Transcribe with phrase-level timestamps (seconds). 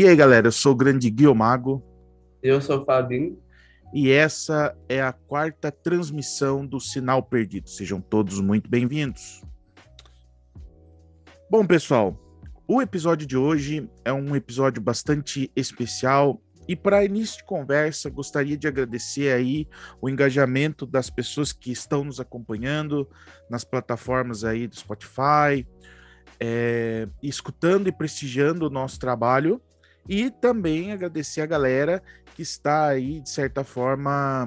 [0.00, 1.84] E aí, galera, eu sou o grande Guilmago.
[2.42, 3.38] Eu sou o Fabinho.
[3.92, 7.68] E essa é a quarta transmissão do Sinal Perdido.
[7.68, 9.42] Sejam todos muito bem-vindos.
[11.50, 12.18] Bom, pessoal,
[12.66, 18.56] o episódio de hoje é um episódio bastante especial e para início de conversa, gostaria
[18.56, 19.68] de agradecer aí
[20.00, 23.06] o engajamento das pessoas que estão nos acompanhando
[23.50, 25.68] nas plataformas aí do Spotify,
[26.40, 29.60] é, escutando e prestigiando o nosso trabalho.
[30.10, 32.02] E também agradecer a galera
[32.34, 34.44] que está aí, de certa forma,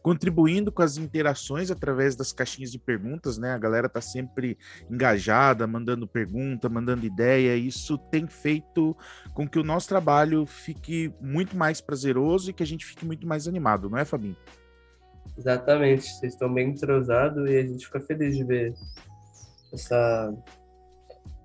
[0.00, 3.50] contribuindo com as interações através das caixinhas de perguntas, né?
[3.52, 4.56] A galera tá sempre
[4.88, 7.56] engajada, mandando pergunta, mandando ideia.
[7.56, 8.96] Isso tem feito
[9.34, 13.26] com que o nosso trabalho fique muito mais prazeroso e que a gente fique muito
[13.26, 14.36] mais animado, não é, Fabinho?
[15.36, 16.04] Exatamente.
[16.04, 18.74] Vocês estão bem entrosados e a gente fica feliz de ver
[19.72, 20.32] essa.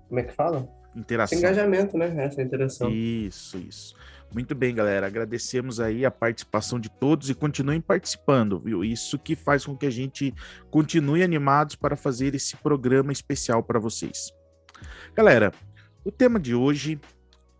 [0.06, 0.68] Como é que fala?
[0.96, 1.38] Interação.
[1.38, 2.24] Engajamento, né?
[2.24, 2.90] Essa interação.
[2.90, 3.94] Isso, isso.
[4.32, 5.06] Muito bem, galera.
[5.06, 8.82] Agradecemos aí a participação de todos e continuem participando, viu?
[8.82, 10.34] Isso que faz com que a gente
[10.70, 14.32] continue animados para fazer esse programa especial para vocês.
[15.14, 15.52] Galera,
[16.04, 16.98] o tema de hoje,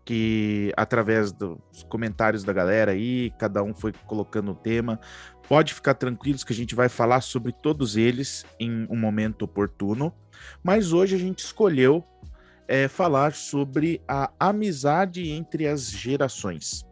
[0.03, 4.99] que através dos comentários da galera aí, cada um foi colocando o tema,
[5.47, 10.13] pode ficar tranquilos que a gente vai falar sobre todos eles em um momento oportuno,
[10.63, 12.03] mas hoje a gente escolheu
[12.67, 16.85] é falar sobre a amizade entre as gerações.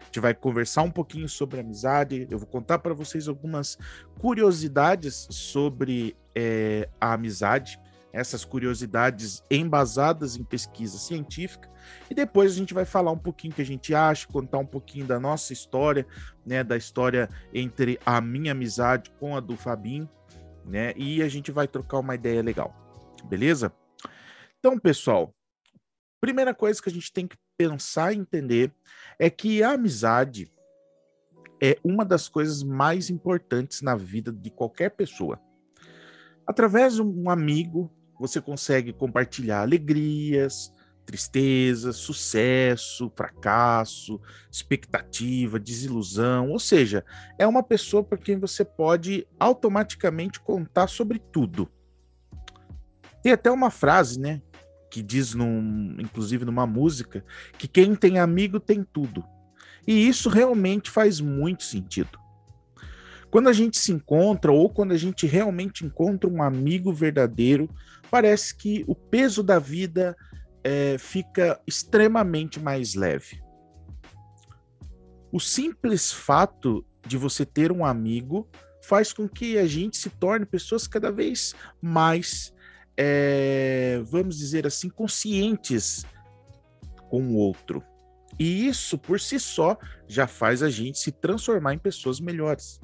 [0.00, 2.28] A gente vai conversar um pouquinho sobre amizade.
[2.30, 3.78] Eu vou contar para vocês algumas
[4.20, 7.80] curiosidades sobre é, a amizade,
[8.12, 11.68] essas curiosidades embasadas em pesquisa científica.
[12.08, 15.06] E depois a gente vai falar um pouquinho que a gente acha, contar um pouquinho
[15.06, 16.06] da nossa história,
[16.46, 20.08] né, da história entre a minha amizade com a do Fabinho,
[20.64, 20.92] né?
[20.96, 22.72] E a gente vai trocar uma ideia legal.
[23.24, 23.72] Beleza?
[24.66, 25.36] Então, pessoal,
[26.18, 28.72] primeira coisa que a gente tem que pensar e entender
[29.18, 30.50] é que a amizade
[31.62, 35.38] é uma das coisas mais importantes na vida de qualquer pessoa.
[36.46, 40.72] Através de um amigo, você consegue compartilhar alegrias,
[41.04, 44.18] tristezas, sucesso, fracasso,
[44.50, 47.04] expectativa, desilusão, ou seja,
[47.38, 51.70] é uma pessoa para quem você pode automaticamente contar sobre tudo.
[53.22, 54.40] Tem até uma frase, né,
[54.94, 57.24] que diz, num, inclusive numa música,
[57.58, 59.24] que quem tem amigo tem tudo.
[59.84, 62.16] E isso realmente faz muito sentido.
[63.28, 67.68] Quando a gente se encontra, ou quando a gente realmente encontra um amigo verdadeiro,
[68.08, 70.16] parece que o peso da vida
[70.62, 73.42] é, fica extremamente mais leve.
[75.32, 78.48] O simples fato de você ter um amigo
[78.80, 81.52] faz com que a gente se torne pessoas cada vez
[81.82, 82.54] mais
[82.96, 86.04] é, vamos dizer assim, conscientes
[87.08, 87.82] com o outro.
[88.38, 89.78] E isso, por si só,
[90.08, 92.80] já faz a gente se transformar em pessoas melhores.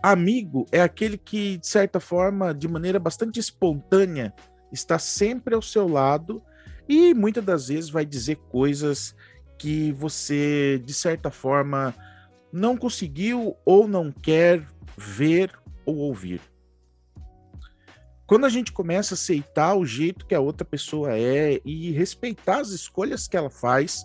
[0.00, 4.32] Amigo é aquele que, de certa forma, de maneira bastante espontânea,
[4.72, 6.42] está sempre ao seu lado
[6.88, 9.14] e muitas das vezes vai dizer coisas
[9.58, 11.92] que você, de certa forma,
[12.52, 14.64] não conseguiu ou não quer
[14.96, 15.52] ver
[15.84, 16.40] ou ouvir.
[18.28, 22.60] Quando a gente começa a aceitar o jeito que a outra pessoa é e respeitar
[22.60, 24.04] as escolhas que ela faz,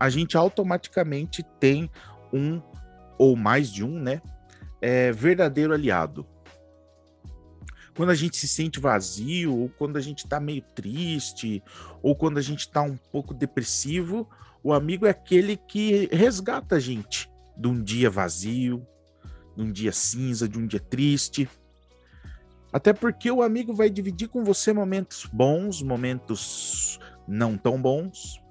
[0.00, 1.90] a gente automaticamente tem
[2.32, 2.62] um
[3.18, 4.22] ou mais de um, né?
[4.80, 6.26] É, verdadeiro aliado.
[7.94, 11.62] Quando a gente se sente vazio, ou quando a gente está meio triste,
[12.02, 14.26] ou quando a gente está um pouco depressivo,
[14.62, 18.86] o amigo é aquele que resgata a gente de um dia vazio,
[19.54, 21.46] de um dia cinza, de um dia triste.
[22.72, 28.42] Até porque o amigo vai dividir com você momentos bons, momentos não tão bons.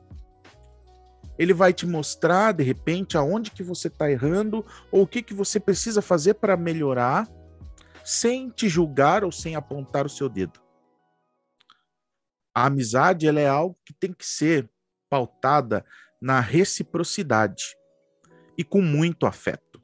[1.38, 5.34] Ele vai te mostrar, de repente, aonde que você está errando ou o que, que
[5.34, 7.28] você precisa fazer para melhorar,
[8.04, 10.60] sem te julgar ou sem apontar o seu dedo.
[12.54, 14.70] A amizade ela é algo que tem que ser
[15.10, 15.86] pautada
[16.22, 17.76] na reciprocidade
[18.58, 19.82] e com muito afeto.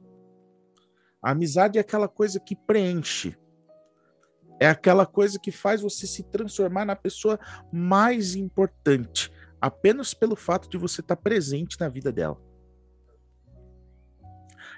[1.22, 3.36] A amizade é aquela coisa que preenche,
[4.62, 7.36] é aquela coisa que faz você se transformar na pessoa
[7.72, 9.28] mais importante,
[9.60, 12.40] apenas pelo fato de você estar presente na vida dela.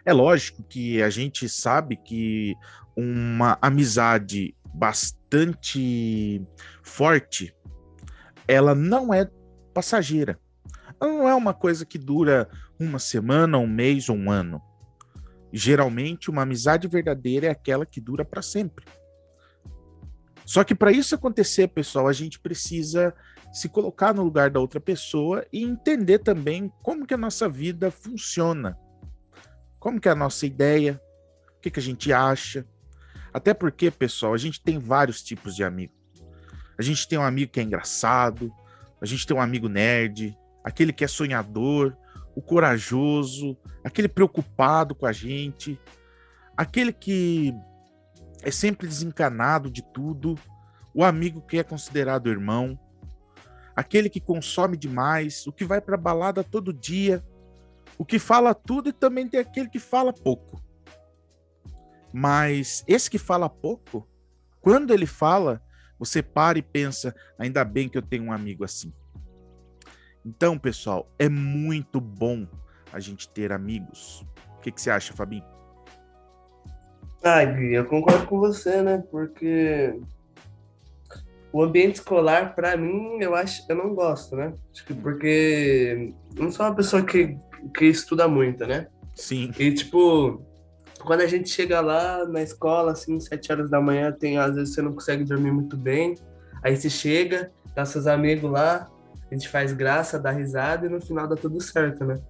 [0.02, 2.54] É lógico que a gente sabe que
[2.96, 6.42] uma amizade bastante
[6.82, 7.54] forte,
[8.48, 9.30] ela não é
[9.74, 10.40] passageira.
[10.98, 12.48] Ela não é uma coisa que dura
[12.80, 14.62] uma semana, um mês ou um ano.
[15.52, 18.86] Geralmente, uma amizade verdadeira é aquela que dura para sempre.
[20.44, 23.14] Só que para isso acontecer, pessoal, a gente precisa
[23.52, 27.90] se colocar no lugar da outra pessoa e entender também como que a nossa vida
[27.90, 28.76] funciona.
[29.78, 31.00] Como que é a nossa ideia,
[31.56, 32.66] o que, que a gente acha.
[33.32, 35.92] Até porque, pessoal, a gente tem vários tipos de amigo.
[36.78, 38.52] A gente tem um amigo que é engraçado,
[39.00, 41.96] a gente tem um amigo nerd, aquele que é sonhador,
[42.34, 45.78] o corajoso, aquele preocupado com a gente,
[46.56, 47.54] aquele que
[48.44, 50.38] é sempre desencanado de tudo,
[50.92, 52.78] o amigo que é considerado irmão,
[53.74, 57.24] aquele que consome demais, o que vai para balada todo dia,
[57.98, 60.62] o que fala tudo e também tem aquele que fala pouco.
[62.12, 64.06] Mas esse que fala pouco,
[64.60, 65.62] quando ele fala,
[65.98, 68.92] você para e pensa, ainda bem que eu tenho um amigo assim.
[70.24, 72.46] Então, pessoal, é muito bom
[72.92, 74.24] a gente ter amigos.
[74.58, 75.53] O que, que você acha, Fabinho?
[77.24, 79.02] Ah, Gui, eu concordo com você, né?
[79.10, 79.98] Porque
[81.50, 84.52] o ambiente escolar, para mim, eu acho, eu não gosto, né?
[84.70, 87.34] Acho que porque eu não sou uma pessoa que,
[87.74, 88.88] que estuda muito, né?
[89.14, 89.50] Sim.
[89.58, 90.44] E tipo,
[91.00, 94.74] quando a gente chega lá na escola, assim, sete horas da manhã, tem às vezes
[94.74, 96.16] você não consegue dormir muito bem.
[96.62, 98.90] Aí você chega, tá seus amigos lá,
[99.30, 102.20] a gente faz graça, dá risada e no final dá tudo certo, né?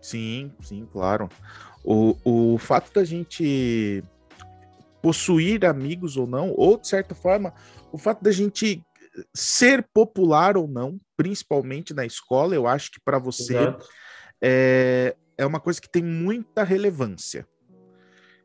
[0.00, 1.28] Sim, sim, claro.
[1.90, 4.04] O, o fato da gente
[5.00, 7.54] possuir amigos ou não, ou de certa forma,
[7.90, 8.84] o fato da gente
[9.34, 13.56] ser popular ou não, principalmente na escola, eu acho que para você
[14.42, 17.48] é, é uma coisa que tem muita relevância.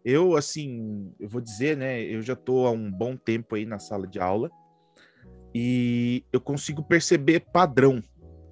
[0.05, 2.01] Eu, assim, eu vou dizer, né?
[2.01, 4.49] Eu já estou há um bom tempo aí na sala de aula
[5.53, 8.01] e eu consigo perceber padrão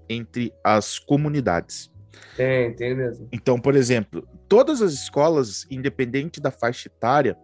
[0.10, 1.90] entre as comunidades.
[2.36, 3.30] Tem, tem mesmo.
[3.32, 7.38] Então, por exemplo, todas as escolas, independente da faixa etária,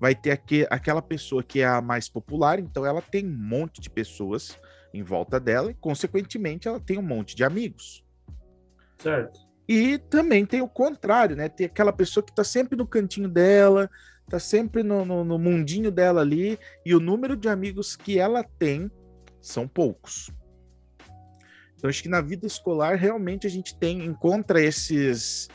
[0.00, 3.82] vai ter aqui, aquela pessoa que é a mais popular, então ela tem um monte
[3.82, 4.58] de pessoas
[4.90, 8.02] em volta dela e, consequentemente, ela tem um monte de amigos.
[8.96, 9.40] Certo.
[9.68, 11.50] E também tem o contrário, né?
[11.50, 13.90] Tem aquela pessoa que está sempre no cantinho dela,
[14.22, 18.42] está sempre no, no, no, mundinho dela ali, e o número de amigos que ela
[18.42, 18.90] tem
[19.38, 20.30] são poucos.
[21.76, 25.50] Então, acho que na vida escolar, realmente, a gente tem, encontra esses,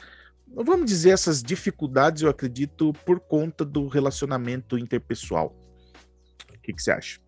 [0.54, 5.56] vamos dizer, essas dificuldades, eu acredito, por conta do relacionamento interpessoal.
[6.50, 7.20] O que, que você acha?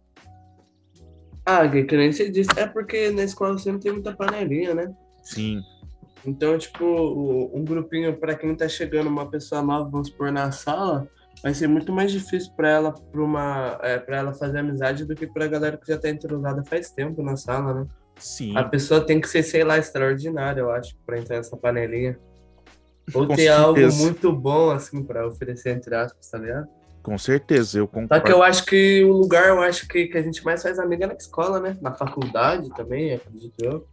[1.46, 4.94] Ah, que nem você disse, é porque na escola sempre tem muita panelinha, né?
[5.24, 5.62] Sim.
[6.26, 6.86] Então, tipo,
[7.54, 11.08] um grupinho para quem tá chegando, uma pessoa nova, vamos supor, na sala,
[11.42, 15.16] vai ser muito mais difícil para ela para uma é, para ela fazer amizade do
[15.16, 17.88] que para a galera que já tá entrosada faz tempo na sala, né?
[18.18, 18.56] Sim.
[18.56, 22.20] A pessoa tem que ser, sei lá, extraordinária, eu acho, para entrar nessa panelinha.
[23.14, 23.62] Ou Com ter certeza.
[23.62, 26.68] algo muito bom, assim, para oferecer, entre aspas, tá ligado?
[27.02, 28.16] Com certeza, eu concordo.
[28.16, 30.78] Só que eu acho que o lugar, eu acho que, que a gente mais faz
[30.78, 31.78] amiga é na escola, né?
[31.82, 33.88] Na faculdade também, acredito eu.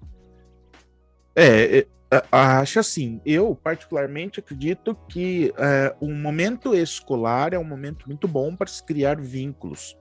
[1.35, 1.87] É, é,
[2.31, 8.55] acho assim, eu particularmente acredito que é, um momento escolar é um momento muito bom
[8.55, 9.97] para se criar vínculos.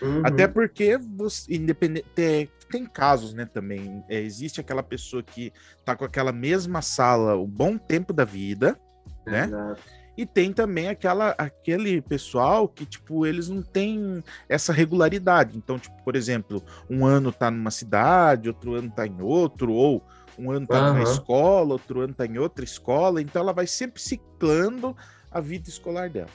[0.00, 0.22] Uhum.
[0.24, 4.02] Até porque você, independente, tem, tem casos, né, também.
[4.08, 5.52] É, existe aquela pessoa que
[5.84, 8.78] tá com aquela mesma sala o bom tempo da vida,
[9.26, 9.44] né?
[9.44, 9.82] Exato.
[10.16, 15.56] E tem também aquela, aquele pessoal que, tipo, eles não têm essa regularidade.
[15.56, 20.02] Então, tipo, por exemplo, um ano tá numa cidade, outro ano tá em outro, ou
[20.38, 21.02] um ano tá numa Aham.
[21.02, 23.22] escola, outro ano tá em outra escola.
[23.22, 24.94] Então, ela vai sempre ciclando
[25.30, 26.28] a vida escolar dela.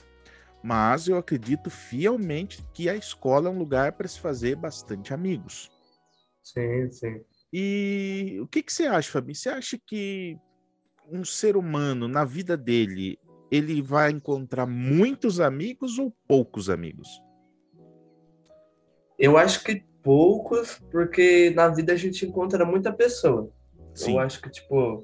[0.63, 5.69] Mas eu acredito fielmente que a escola é um lugar para se fazer bastante amigos.
[6.43, 7.21] Sim, sim.
[7.51, 9.33] E o que, que você acha, Fabi?
[9.33, 10.37] Você acha que
[11.09, 13.17] um ser humano, na vida dele,
[13.49, 17.07] ele vai encontrar muitos amigos ou poucos amigos?
[19.17, 23.49] Eu acho que poucos, porque na vida a gente encontra muita pessoa.
[23.93, 24.13] Sim.
[24.13, 25.03] Eu acho que, tipo,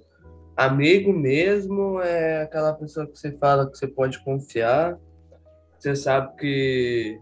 [0.55, 4.97] amigo mesmo é aquela pessoa que você fala que você pode confiar.
[5.83, 7.19] Você sabe que,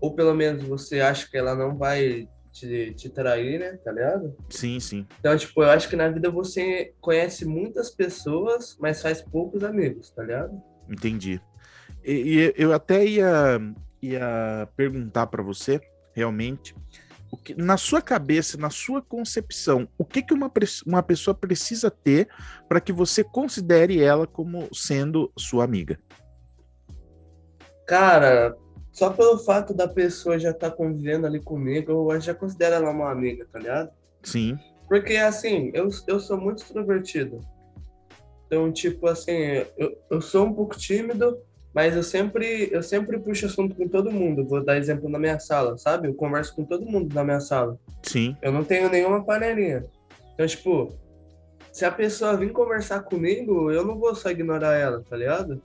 [0.00, 3.78] ou pelo menos você acha que ela não vai te, te trair, né?
[3.84, 4.36] Tá ligado?
[4.50, 5.06] Sim, sim.
[5.20, 10.10] Então, tipo, eu acho que na vida você conhece muitas pessoas, mas faz poucos amigos,
[10.10, 10.60] tá ligado?
[10.90, 11.40] Entendi.
[12.04, 13.60] E, e eu até ia,
[14.02, 15.80] ia perguntar para você,
[16.12, 16.74] realmente,
[17.30, 20.50] o que, na sua cabeça, na sua concepção, o que, que uma,
[20.84, 22.26] uma pessoa precisa ter
[22.68, 26.00] para que você considere ela como sendo sua amiga?
[27.86, 28.56] Cara,
[28.90, 33.10] só pelo fato da pessoa já estar convivendo ali comigo, eu já considero ela uma
[33.10, 33.90] amiga, tá ligado?
[34.22, 34.58] Sim,
[34.88, 37.40] Porque, assim, eu, eu sou muito extrovertido.
[38.46, 41.38] Então, tipo assim, eu, eu sou um pouco tímido,
[41.74, 44.46] Mas eu sempre, eu sempre puxo assunto com todo mundo.
[44.46, 46.08] Vou dar exemplo na minha sala, sabe?
[46.08, 47.78] Eu converso com todo mundo na minha sala.
[48.02, 48.36] Sim.
[48.42, 49.86] Eu não tenho nenhuma panelinha.
[50.34, 50.92] Então, tipo,
[51.72, 55.62] se a pessoa vir conversar comigo, eu não vou só ignorar ela, tá ligado?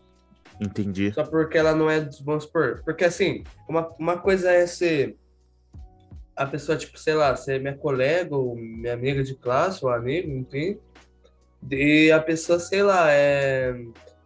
[0.60, 1.12] Entendi.
[1.14, 2.82] Só porque ela não é, vamos supor.
[2.84, 5.16] Porque assim, uma, uma coisa é ser
[6.36, 10.30] a pessoa, tipo, sei lá, ser minha colega ou minha amiga de classe ou amigo,
[10.30, 10.80] enfim.
[11.72, 13.76] E a pessoa, sei lá, é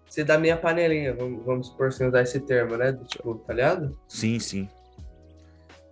[0.09, 2.91] ser da minha panelinha, vamos, vamos supor, sem usar esse termo, né?
[3.07, 3.97] Tipo, tá ligado?
[4.09, 4.67] Sim, sim.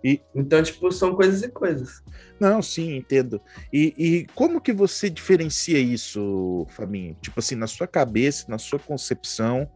[0.04, 0.20] E...
[0.34, 2.02] Então, tipo, são coisas e coisas.
[2.38, 3.40] Não, sim, entendo.
[3.72, 7.16] E, e como que você diferencia isso, Fabinho?
[7.22, 9.70] Tipo assim, na sua cabeça, na sua concepção,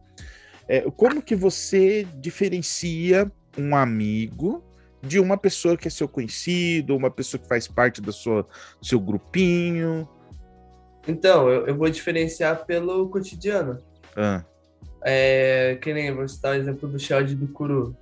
[0.67, 4.63] é, como que você diferencia um amigo
[5.01, 8.47] de uma pessoa que é seu conhecido, uma pessoa que faz parte da sua,
[8.79, 10.07] do seu grupinho?
[11.07, 13.77] Então, eu, eu vou diferenciar pelo cotidiano.
[14.15, 14.43] Ah.
[15.03, 17.95] É, que nem, vou citar o exemplo do Sheldon do Kuru.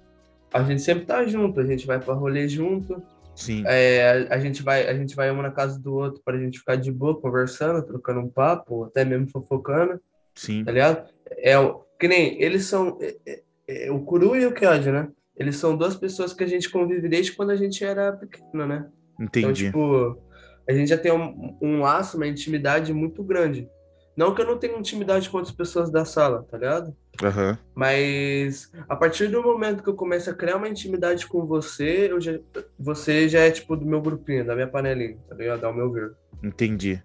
[0.53, 3.03] A gente sempre tá junto, a gente vai para rolê junto.
[3.35, 3.63] Sim.
[3.65, 6.39] É, a, a, gente vai, a gente vai um na casa do outro para a
[6.39, 9.99] gente ficar de boa, conversando, trocando um papo, até mesmo fofocando.
[10.35, 10.63] Sim.
[10.63, 11.09] Tá ligado?
[11.29, 11.55] É,
[11.99, 12.97] que nem, eles são.
[13.01, 13.41] É, é,
[13.85, 15.09] é o Kuru e o Kyode, né?
[15.35, 18.87] Eles são duas pessoas que a gente convive desde quando a gente era pequeno, né?
[19.19, 19.39] Entendi.
[19.39, 20.21] Então, tipo,
[20.67, 23.67] a gente já tem um, um laço, uma intimidade muito grande.
[24.15, 26.95] Não que eu não tenha intimidade com outras pessoas da sala, tá ligado?
[27.21, 27.57] Uhum.
[27.73, 32.21] Mas a partir do momento que eu começo a criar uma intimidade com você, eu
[32.21, 32.39] já,
[32.77, 35.63] você já é tipo do meu grupinho, da minha panelinha, tá ligado?
[35.63, 36.13] Ao meu ver.
[36.43, 37.01] Entendi.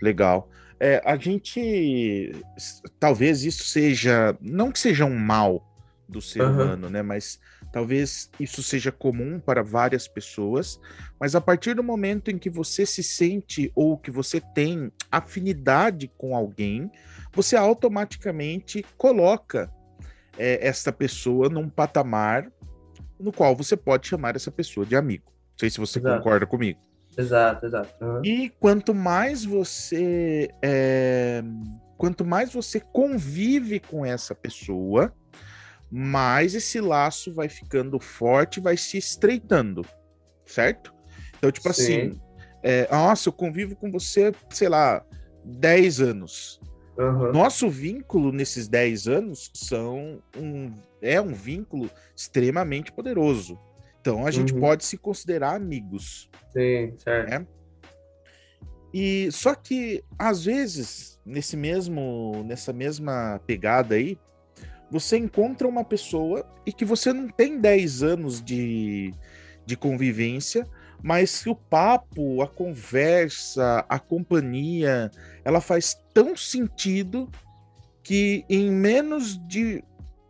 [0.00, 0.50] Legal.
[0.84, 2.32] É, a gente.
[2.98, 4.36] Talvez isso seja.
[4.40, 5.64] Não que seja um mal
[6.08, 6.50] do ser uhum.
[6.50, 7.02] humano, né?
[7.02, 7.38] Mas
[7.72, 10.80] talvez isso seja comum para várias pessoas,
[11.20, 16.10] mas a partir do momento em que você se sente ou que você tem afinidade
[16.18, 16.90] com alguém,
[17.32, 19.72] você automaticamente coloca
[20.36, 22.50] é, essa pessoa num patamar
[23.20, 25.26] no qual você pode chamar essa pessoa de amigo.
[25.26, 26.18] Não sei se você exato.
[26.18, 26.80] concorda comigo.
[27.16, 28.04] Exato, exato.
[28.04, 28.24] Uhum.
[28.24, 31.42] E quanto mais você é,
[31.96, 35.12] quanto mais você convive com essa pessoa,
[35.90, 39.84] mais esse laço vai ficando forte, vai se estreitando,
[40.46, 40.92] certo?
[41.36, 41.82] Então, tipo Sim.
[41.82, 42.20] assim,
[42.62, 45.04] é, nossa, eu convivo com você, sei lá,
[45.44, 46.60] 10 anos.
[46.96, 47.32] Uhum.
[47.32, 53.58] Nosso vínculo nesses 10 anos são um, é um vínculo extremamente poderoso.
[54.02, 54.60] Então a gente uhum.
[54.60, 56.28] pode se considerar amigos.
[56.52, 57.30] Sim, certo.
[57.30, 57.46] Né?
[58.92, 64.18] E só que às vezes nesse mesmo nessa mesma pegada aí,
[64.90, 69.14] você encontra uma pessoa e que você não tem 10 anos de,
[69.64, 70.66] de convivência,
[71.02, 75.10] mas que o papo, a conversa, a companhia,
[75.44, 77.30] ela faz tão sentido
[78.02, 79.82] que em menos de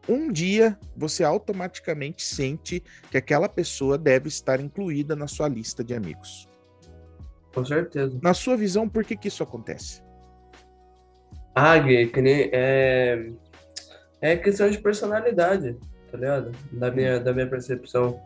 [0.09, 5.95] um dia você automaticamente sente que aquela pessoa deve estar incluída na sua lista de
[5.95, 6.49] amigos.
[7.55, 8.19] Com certeza.
[8.23, 10.03] Na sua visão, por que, que isso acontece?
[11.55, 13.31] Ah, Gui, que nem, é,
[14.21, 15.77] é questão de personalidade,
[16.11, 16.53] tá ligado?
[16.73, 18.21] Da minha, da minha percepção.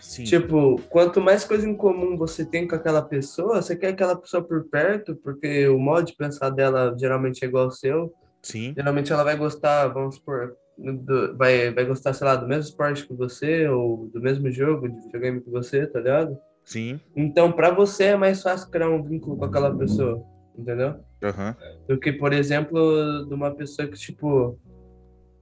[0.00, 0.24] Sim.
[0.24, 4.42] Tipo, quanto mais coisa em comum você tem com aquela pessoa, você quer aquela pessoa
[4.42, 8.14] por perto, porque o modo de pensar dela geralmente é igual ao seu.
[8.42, 8.72] Sim.
[8.76, 13.06] Geralmente ela vai gostar, vamos supor, do, vai, vai gostar, sei lá, do mesmo esporte
[13.06, 16.38] que você, ou do mesmo jogo de videogame que você, tá ligado?
[16.64, 17.00] Sim.
[17.14, 20.22] Então, para você é mais fácil criar um vínculo com aquela pessoa,
[20.56, 20.96] entendeu?
[21.22, 21.54] Uhum.
[21.88, 24.58] Do que, por exemplo, de uma pessoa que, tipo,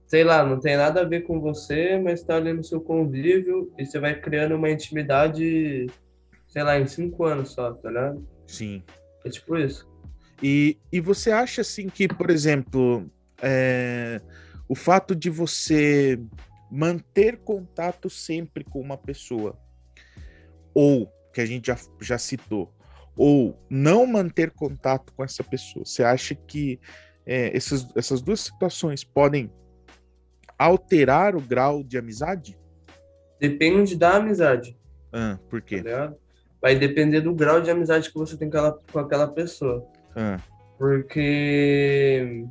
[0.07, 3.73] sei lá, não tem nada a ver com você, mas está ali no seu convívio
[3.79, 5.87] e você vai criando uma intimidade,
[6.47, 8.27] sei lá, em cinco anos só, tá ligado?
[8.47, 8.83] Sim.
[9.25, 9.89] É tipo isso.
[10.43, 13.11] E, e você acha assim que, por exemplo,
[13.43, 14.21] é,
[14.69, 16.19] o fato de você
[16.71, 19.59] manter contato sempre com uma pessoa,
[20.73, 22.73] ou que a gente já, já citou,
[23.17, 26.81] ou não manter contato com essa pessoa, você acha que
[27.27, 29.51] é, essas, essas duas situações podem
[30.59, 32.59] alterar o grau de amizade?
[33.41, 34.77] Depende da amizade.
[35.13, 35.83] Ah, por quê?
[35.83, 36.13] Tá
[36.61, 39.87] Vai depender do grau de amizade que você tem com aquela, com aquela pessoa.
[40.17, 40.39] Ah.
[40.79, 42.47] Porque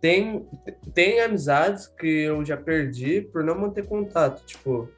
[0.00, 0.46] tem,
[0.94, 4.42] tem amizades que eu já perdi por não manter contato.
[4.46, 4.88] Tipo,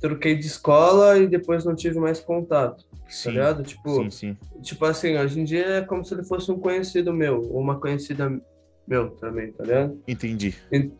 [0.00, 2.84] troquei de escola e depois não tive mais contato.
[2.84, 3.62] Tá sim, tá ligado?
[3.62, 4.36] Tipo, sim, sim.
[4.62, 7.80] tipo assim, hoje em dia é como se ele fosse um conhecido meu, ou uma
[7.80, 8.40] conhecida
[8.86, 10.02] meu também, tá ligado?
[10.06, 10.54] Entendi.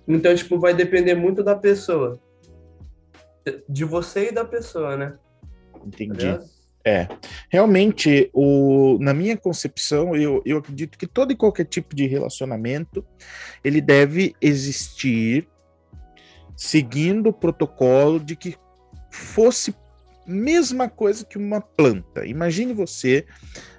[0.07, 2.19] Então, tipo, vai depender muito da pessoa.
[3.69, 5.19] De você e da pessoa, né?
[5.85, 6.27] Entendi.
[6.27, 6.45] Tá
[6.91, 7.09] é,
[7.49, 13.07] realmente, o, na minha concepção, eu, eu acredito que todo e qualquer tipo de relacionamento,
[13.63, 15.47] ele deve existir
[16.57, 18.57] seguindo o protocolo de que
[19.09, 19.73] fosse
[20.27, 22.27] mesma coisa que uma planta.
[22.27, 23.25] Imagine você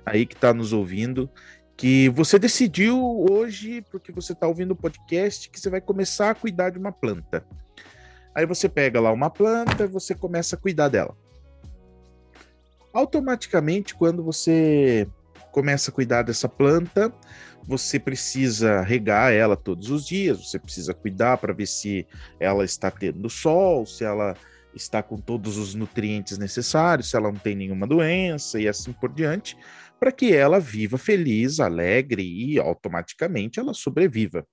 [0.05, 1.29] aí que está nos ouvindo,
[1.75, 2.97] que você decidiu
[3.29, 6.93] hoje, porque você está ouvindo o podcast, que você vai começar a cuidar de uma
[6.93, 7.45] planta.
[8.33, 11.13] Aí você pega lá uma planta, você começa a cuidar dela.
[12.93, 15.07] Automaticamente, quando você
[15.51, 17.13] começa a cuidar dessa planta,
[17.63, 22.07] você precisa regar ela todos os dias, você precisa cuidar para ver se
[22.39, 24.35] ela está tendo sol, se ela
[24.73, 29.11] está com todos os nutrientes necessários, se ela não tem nenhuma doença e assim por
[29.13, 29.57] diante,
[29.99, 34.45] para que ela viva feliz, alegre e automaticamente ela sobreviva.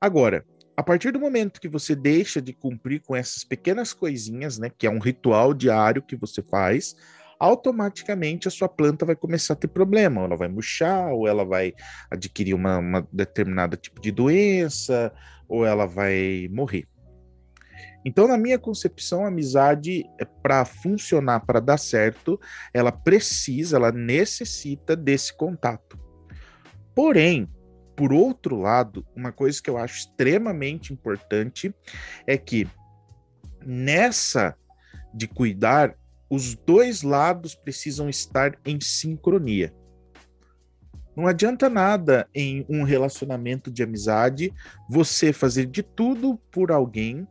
[0.00, 0.44] Agora,
[0.78, 4.86] a partir do momento que você deixa de cumprir com essas pequenas coisinhas, né, que
[4.86, 6.94] é um ritual diário que você faz,
[7.36, 11.74] automaticamente a sua planta vai começar a ter problema, ela vai murchar, ou ela vai
[12.08, 15.12] adquirir uma, uma determinada tipo de doença,
[15.48, 16.86] ou ela vai morrer.
[18.04, 22.40] Então, na minha concepção, a amizade, é para funcionar, para dar certo,
[22.72, 25.98] ela precisa, ela necessita desse contato.
[26.94, 27.48] Porém,
[27.98, 31.74] por outro lado, uma coisa que eu acho extremamente importante
[32.28, 32.64] é que
[33.66, 34.56] nessa
[35.12, 35.96] de cuidar,
[36.30, 39.74] os dois lados precisam estar em sincronia.
[41.16, 44.54] Não adianta nada em um relacionamento de amizade
[44.88, 47.26] você fazer de tudo por alguém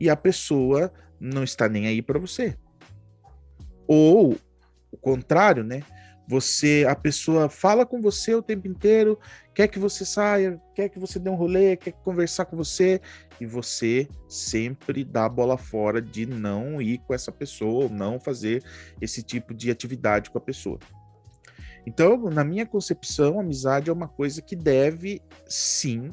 [0.00, 2.56] e a pessoa não está nem aí para você.
[3.88, 4.38] Ou
[4.92, 5.82] o contrário, né?
[6.26, 9.18] Você, a pessoa fala com você o tempo inteiro,
[9.54, 13.00] quer que você saia, quer que você dê um rolê, quer conversar com você,
[13.38, 18.18] e você sempre dá a bola fora de não ir com essa pessoa, ou não
[18.18, 18.64] fazer
[19.00, 20.78] esse tipo de atividade com a pessoa.
[21.86, 26.10] Então, na minha concepção, amizade é uma coisa que deve sim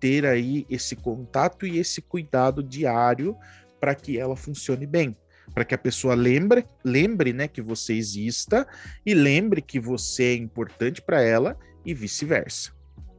[0.00, 3.36] ter aí esse contato e esse cuidado diário
[3.78, 5.16] para que ela funcione bem
[5.54, 8.66] para que a pessoa lembre, lembre, né, que você exista
[9.04, 12.72] e lembre que você é importante para ela e vice-versa.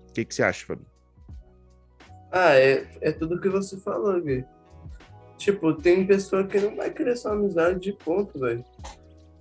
[0.10, 0.84] O que, que você acha, Fabi?
[2.32, 4.43] Ah, é, é tudo que você falou, Gui.
[5.38, 8.63] Tipo, tem pessoa que não vai querer sua amizade de ponto, velho.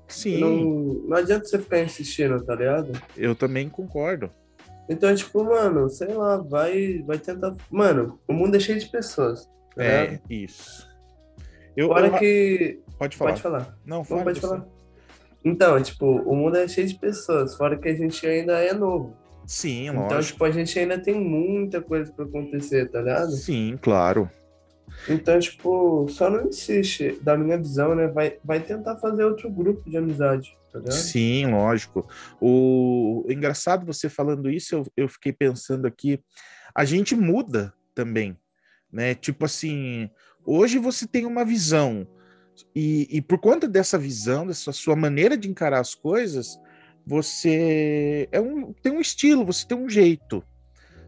[0.08, 0.40] Sim.
[0.40, 2.92] Não, não adianta você ficar insistindo, tá ligado?
[3.16, 4.30] Eu também concordo.
[4.88, 7.54] Então, tipo, mano, sei lá, vai, vai tentar.
[7.70, 9.48] Mano, o mundo é cheio de pessoas.
[9.74, 10.91] Tá é, isso.
[11.76, 12.18] Eu, Fora eu...
[12.18, 12.80] que.
[12.98, 13.30] Pode falar.
[13.30, 13.78] Pode falar.
[13.84, 14.66] Não, fala pode falar.
[15.44, 19.16] Então, tipo, o mundo é cheio de pessoas, fora que a gente ainda é novo.
[19.44, 20.32] Sim, Então, lógico.
[20.34, 23.32] tipo, a gente ainda tem muita coisa pra acontecer, tá ligado?
[23.32, 24.30] Sim, claro.
[25.08, 28.06] Então, tipo, só não insiste, da minha visão, né?
[28.06, 30.94] Vai, vai tentar fazer outro grupo de amizade, tá ligado?
[30.94, 32.08] Sim, lógico.
[32.40, 36.20] O engraçado você falando isso, eu, eu fiquei pensando aqui,
[36.74, 38.36] a gente muda também,
[38.92, 39.14] né?
[39.14, 40.08] Tipo assim,
[40.44, 42.06] hoje você tem uma visão,
[42.74, 46.58] e, e por conta dessa visão, dessa sua maneira de encarar as coisas,
[47.06, 50.42] você é um, tem um estilo, você tem um jeito.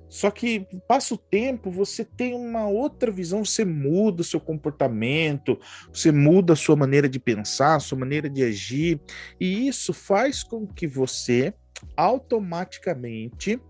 [0.08, 5.58] Só que passa o tempo, você tem uma outra visão, você muda o seu comportamento,
[5.92, 9.00] você muda a sua maneira de pensar, a sua maneira de agir,
[9.40, 11.52] e isso faz com que você
[11.96, 13.60] automaticamente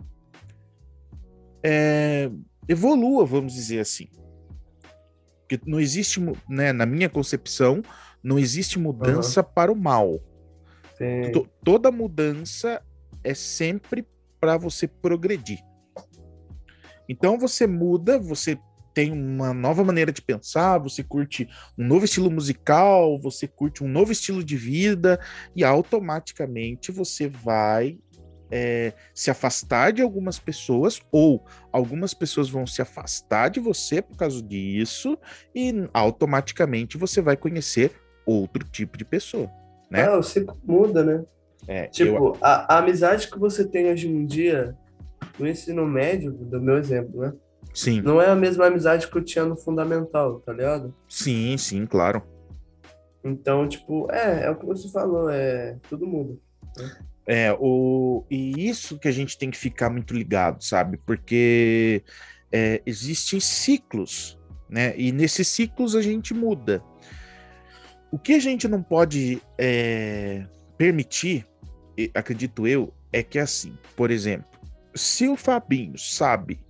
[1.63, 2.31] é,
[2.69, 4.09] evolua, vamos dizer assim.
[5.47, 7.83] Porque não existe, né, na minha concepção,
[8.23, 10.21] não existe mudança para o mal.
[11.63, 12.83] Toda mudança
[13.23, 14.07] é sempre
[14.41, 15.61] para você progredir.
[17.09, 18.59] Então você muda, você
[18.95, 23.89] tem uma nova maneira de pensar, você curte um novo estilo musical, você curte um
[23.89, 25.21] novo estilo de vida
[25.55, 27.99] e automaticamente você vai
[28.57, 34.17] é, se afastar de algumas pessoas ou algumas pessoas vão se afastar de você por
[34.17, 35.19] causa disso
[35.53, 37.91] e automaticamente você vai conhecer
[38.25, 39.51] outro tipo de pessoa,
[39.91, 40.05] né?
[40.09, 41.25] Ah, ciclo muda, né?
[41.67, 44.77] É, eu- Tipo, a, a amizade que você tem hoje em dia
[45.37, 47.33] no ensino médio, do meu exemplo, né?
[47.75, 48.01] sim.
[48.03, 50.95] Não é a mesma amizade que eu tinha no fundamental, tá ligado?
[51.09, 52.23] Sim, sim, claro.
[53.25, 56.37] Então, tipo, é, é o que você falou, é, tudo muda.
[57.27, 60.99] É, o, e isso que a gente tem que ficar muito ligado, sabe?
[60.99, 62.03] Porque
[62.53, 64.95] é, existem ciclos, né?
[64.97, 66.83] E nesses ciclos a gente muda.
[68.13, 70.47] O que a gente não pode é,
[70.79, 71.47] permitir,
[72.15, 74.49] acredito eu, é que assim, por exemplo,
[74.95, 76.61] se o Fabinho sabe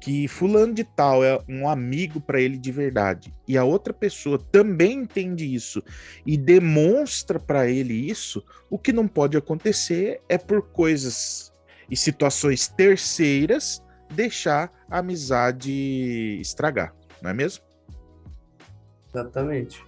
[0.00, 4.38] que fulano de tal é um amigo para ele de verdade e a outra pessoa
[4.38, 5.82] também entende isso
[6.24, 11.52] e demonstra para ele isso, o que não pode acontecer é por coisas
[11.90, 15.70] e situações terceiras deixar a amizade
[16.40, 16.94] estragar.
[17.22, 17.62] não é mesmo?
[19.08, 19.84] Exatamente.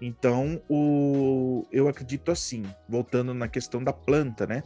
[0.00, 4.62] Então, o, eu acredito assim, voltando na questão da planta, né?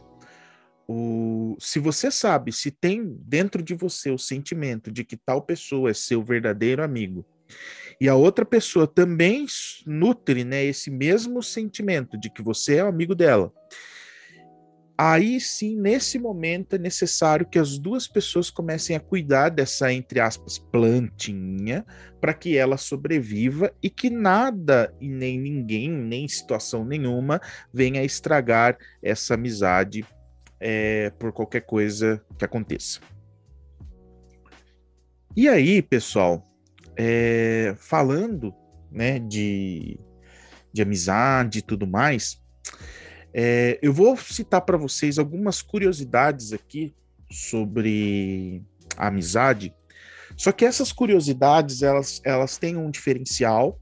[0.91, 5.91] O, se você sabe, se tem dentro de você o sentimento de que tal pessoa
[5.91, 7.23] é seu verdadeiro amigo,
[8.01, 9.45] e a outra pessoa também
[9.85, 13.53] nutre né, esse mesmo sentimento de que você é amigo dela,
[14.97, 20.19] aí sim, nesse momento, é necessário que as duas pessoas comecem a cuidar dessa, entre
[20.19, 21.85] aspas, plantinha,
[22.19, 27.39] para que ela sobreviva e que nada e nem ninguém, nem situação nenhuma,
[27.71, 30.03] venha estragar essa amizade
[30.59, 32.99] é, por qualquer coisa que aconteça.
[35.35, 36.45] E aí, pessoal,
[36.97, 38.53] é, falando
[38.91, 39.99] né, de,
[40.73, 42.41] de amizade e tudo mais,
[43.33, 46.93] é, eu vou citar para vocês algumas curiosidades aqui
[47.31, 48.63] sobre
[48.97, 49.73] a amizade.
[50.35, 53.79] Só que essas curiosidades elas, elas têm um diferencial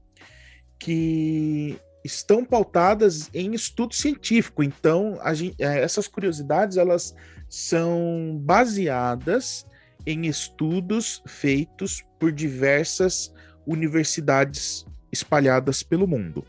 [0.78, 4.62] que estão pautadas em estudo científico.
[4.62, 7.14] Então, gente, é, essas curiosidades elas
[7.48, 9.66] são baseadas
[10.06, 13.32] em estudos feitos por diversas
[13.66, 16.44] universidades espalhadas pelo mundo,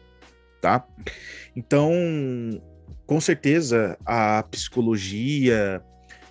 [0.61, 0.85] tá?
[1.55, 1.91] Então,
[3.05, 5.83] com certeza a psicologia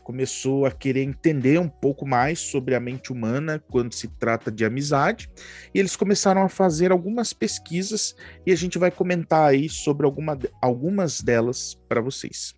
[0.08, 4.64] começou a querer entender um pouco mais sobre a mente humana quando se trata de
[4.64, 5.30] amizade,
[5.74, 8.16] e eles começaram a fazer algumas pesquisas
[8.46, 12.54] e a gente vai comentar aí sobre alguma, algumas delas para vocês.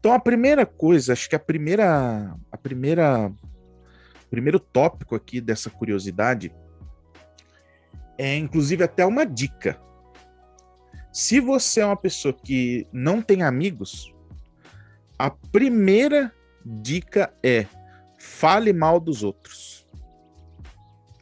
[0.00, 3.30] Então a primeira coisa, acho que a primeira a primeira
[4.30, 6.50] primeiro tópico aqui dessa curiosidade
[8.16, 9.78] é inclusive até uma dica
[11.12, 14.11] se você é uma pessoa que não tem amigos,
[15.22, 16.34] a primeira
[16.66, 17.64] dica é
[18.18, 19.86] fale mal dos outros.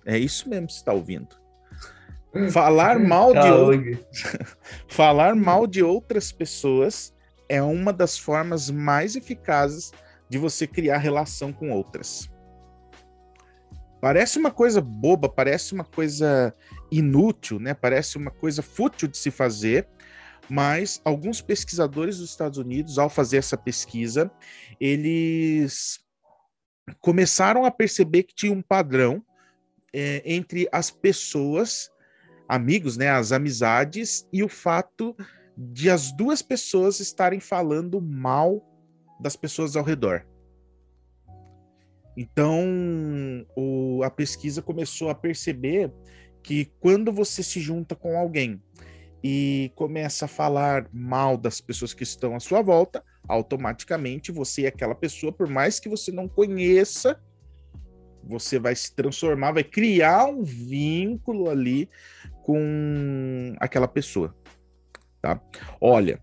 [0.07, 1.37] É isso mesmo que você está ouvindo.
[2.51, 3.99] Falar mal de
[4.89, 7.15] falar mal de outras pessoas
[7.47, 9.93] é uma das formas mais eficazes
[10.31, 12.31] de você criar relação com outras.
[14.01, 16.55] Parece uma coisa boba, parece uma coisa
[16.91, 17.75] inútil, né?
[17.75, 19.87] Parece uma coisa fútil de se fazer,
[20.51, 24.31] mas alguns pesquisadores dos Estados Unidos, ao fazer essa pesquisa,
[24.81, 26.01] eles
[27.01, 29.25] começaram a perceber que tinha um padrão
[29.93, 31.91] é, entre as pessoas,
[32.49, 35.17] amigos, né, as amizades, e o fato
[35.57, 38.67] de as duas pessoas estarem falando mal
[39.21, 40.27] das pessoas ao redor.
[42.17, 42.67] Então,
[43.57, 45.93] o, a pesquisa começou a perceber
[46.43, 48.61] que quando você se junta com alguém
[49.23, 54.67] e começa a falar mal das pessoas que estão à sua volta, automaticamente você e
[54.67, 57.21] aquela pessoa, por mais que você não conheça,
[58.25, 61.89] você vai se transformar, vai criar um vínculo ali
[62.43, 64.35] com aquela pessoa,
[65.21, 65.41] tá?
[65.81, 66.21] Olha,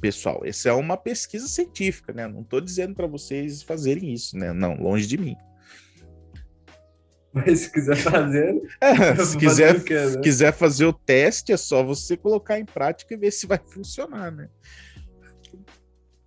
[0.00, 2.26] pessoal, essa é uma pesquisa científica, né?
[2.26, 4.52] Não estou dizendo para vocês fazerem isso, né?
[4.52, 5.36] Não, longe de mim.
[7.32, 8.62] Mas se quiser fazer.
[8.80, 10.22] é, se quiser, fazer né?
[10.22, 14.30] quiser fazer o teste, é só você colocar em prática e ver se vai funcionar,
[14.30, 14.48] né?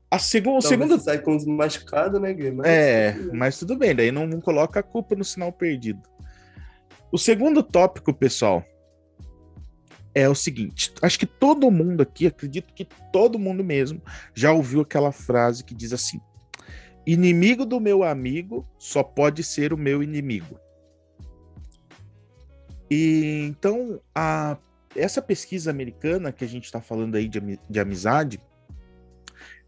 [0.09, 0.99] A segunda, o segundo.
[0.99, 2.51] sai com os machucados, né, Gui?
[2.51, 6.01] Mas, é, mas tudo bem, daí não, não coloca a culpa no sinal perdido.
[7.11, 8.63] O segundo tópico, pessoal,
[10.13, 14.01] é o seguinte: acho que todo mundo aqui, acredito que todo mundo mesmo,
[14.33, 16.19] já ouviu aquela frase que diz assim:
[17.05, 20.57] inimigo do meu amigo só pode ser o meu inimigo.
[22.89, 24.57] E então, a,
[24.95, 28.39] essa pesquisa americana que a gente está falando aí de, de amizade,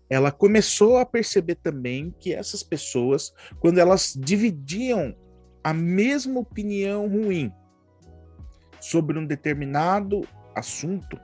[0.09, 5.15] ela começou a perceber também que essas pessoas, quando elas dividiam
[5.63, 7.51] a mesma opinião ruim
[8.79, 10.25] sobre um determinado
[10.55, 11.19] assunto.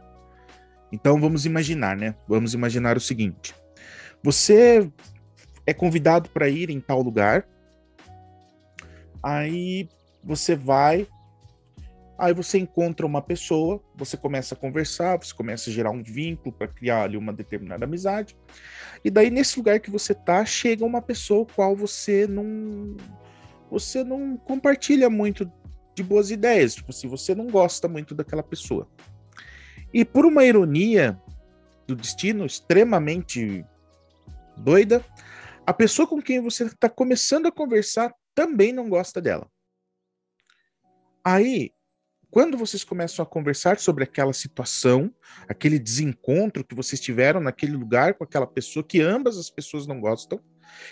[0.91, 2.15] Então vamos imaginar, né?
[2.27, 3.55] Vamos imaginar o seguinte:
[4.21, 4.91] você
[5.65, 7.47] é convidado para ir em tal lugar,
[9.21, 9.87] aí
[10.23, 11.07] você vai,
[12.17, 16.53] aí você encontra uma pessoa, você começa a conversar, você começa a gerar um vínculo
[16.53, 18.37] para criar ali uma determinada amizade,
[19.03, 22.95] e daí nesse lugar que você tá chega uma pessoa qual você não
[23.69, 25.51] você não compartilha muito
[25.95, 28.87] de boas ideias, tipo, se você não gosta muito daquela pessoa.
[29.93, 31.19] E por uma ironia
[31.87, 33.65] do destino extremamente
[34.57, 35.03] doida,
[35.65, 39.47] a pessoa com quem você está começando a conversar também não gosta dela.
[41.23, 41.71] Aí,
[42.33, 45.13] quando vocês começam a conversar sobre aquela situação,
[45.47, 50.01] aquele desencontro que vocês tiveram naquele lugar com aquela pessoa que ambas as pessoas não
[50.01, 50.41] gostam,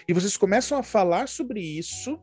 [0.07, 2.21] e vocês começam a falar sobre isso,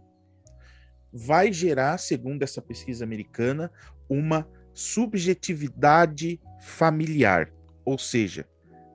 [1.13, 3.73] vai gerar, segundo essa pesquisa americana,
[4.09, 7.53] uma subjetividade familiar.
[7.85, 8.49] Ou seja,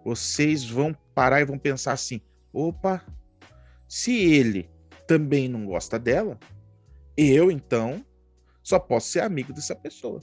[0.05, 2.21] vocês vão parar e vão pensar assim:
[2.53, 3.05] opa,
[3.89, 4.69] se ele
[5.05, 6.39] também não gosta dela,
[7.17, 8.05] eu então
[8.63, 10.19] só posso ser amigo dessa pessoa.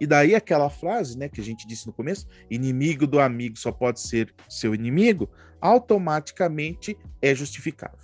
[0.00, 3.70] E daí aquela frase, né, que a gente disse no começo, inimigo do amigo só
[3.70, 7.98] pode ser seu inimigo, automaticamente é justificável.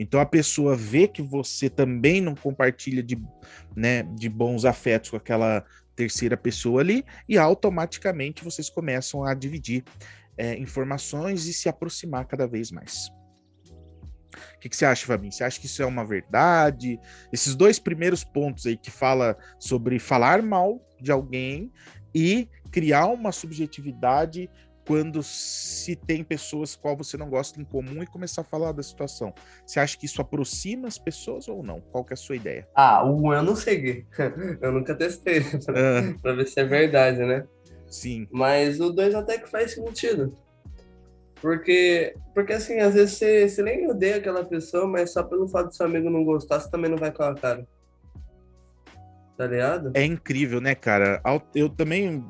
[0.00, 3.20] Então a pessoa vê que você também não compartilha de,
[3.76, 9.84] né, de bons afetos com aquela terceira pessoa ali, e automaticamente vocês começam a dividir
[10.36, 13.10] é, informações e se aproximar cada vez mais.
[14.56, 15.32] O que, que, você acha, Fabinho?
[15.32, 16.98] Você acha que isso é uma verdade?
[17.32, 21.72] Esses dois primeiros pontos aí que fala sobre falar mal de alguém
[22.14, 24.50] e criar uma subjetividade
[24.88, 28.82] quando se tem pessoas qual você não gosta em comum e começar a falar da
[28.82, 29.34] situação.
[29.66, 31.78] Você acha que isso aproxima as pessoas ou não?
[31.78, 32.66] Qual que é a sua ideia?
[32.74, 34.06] Ah, o eu não segui.
[34.62, 35.42] Eu nunca testei
[36.22, 36.34] para ah.
[36.34, 37.46] ver se é verdade, né?
[37.86, 38.26] Sim.
[38.30, 40.34] Mas o dois até que faz sentido.
[41.40, 45.68] Porque, porque assim, às vezes você, você nem odeia aquela pessoa, mas só pelo fato
[45.68, 47.66] do seu amigo não gostar, você também não vai com a cara.
[49.36, 49.92] Tá ligado?
[49.94, 51.22] É incrível, né, cara?
[51.54, 52.24] Eu também,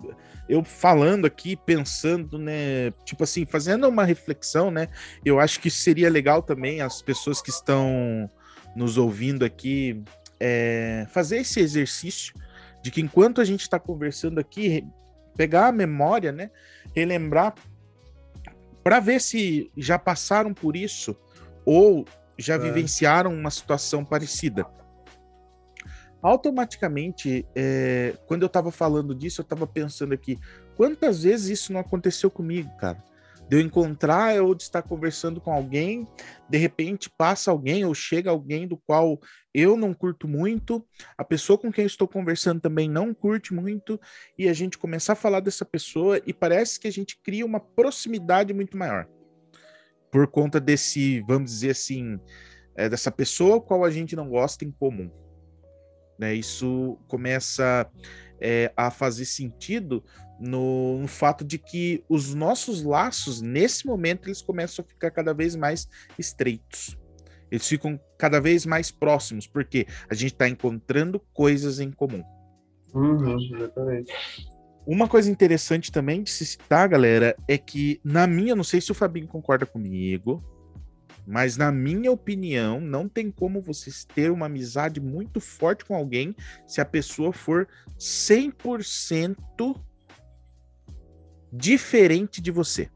[0.47, 4.88] eu falando aqui, pensando, né, tipo assim, fazendo uma reflexão, né,
[5.25, 8.31] eu acho que seria legal também as pessoas que estão
[8.77, 10.05] nos ouvindo aqui
[10.38, 12.35] é, fazer esse exercício
[12.83, 14.87] de que enquanto a gente está conversando aqui,
[15.35, 16.51] pegar a memória, né,
[16.94, 17.55] relembrar
[18.88, 21.14] para ver se já passaram por isso
[21.62, 22.07] ou
[22.38, 22.59] já é.
[22.59, 24.64] vivenciaram uma situação parecida.
[26.22, 30.38] Automaticamente, é, quando eu estava falando disso, eu estava pensando aqui,
[30.74, 33.05] quantas vezes isso não aconteceu comigo, cara?
[33.49, 36.07] De eu encontrar ou de estar conversando com alguém,
[36.49, 39.19] de repente passa alguém ou chega alguém do qual
[39.55, 43.99] eu não curto muito, a pessoa com quem eu estou conversando também não curte muito,
[44.39, 47.59] e a gente começar a falar dessa pessoa e parece que a gente cria uma
[47.59, 49.09] proximidade muito maior.
[50.13, 52.19] Por conta desse, vamos dizer assim,
[52.77, 55.11] é, dessa pessoa qual a gente não gosta em comum.
[56.19, 56.35] Né?
[56.35, 57.91] Isso começa
[58.41, 60.05] é, a fazer sentido
[60.40, 65.33] no, no, fato de que os nossos laços, nesse momento, eles começam a ficar cada
[65.33, 66.96] vez mais estreitos.
[67.51, 72.22] Eles ficam cada vez mais próximos, porque a gente está encontrando coisas em comum.
[72.94, 74.12] Uhum, exatamente.
[74.87, 78.90] Uma coisa interessante também de se citar, galera, é que, na minha, não sei se
[78.90, 80.42] o Fabinho concorda comigo,
[81.27, 86.35] mas na minha opinião, não tem como vocês ter uma amizade muito forte com alguém
[86.66, 89.37] se a pessoa for 100%
[91.53, 92.91] diferente de você.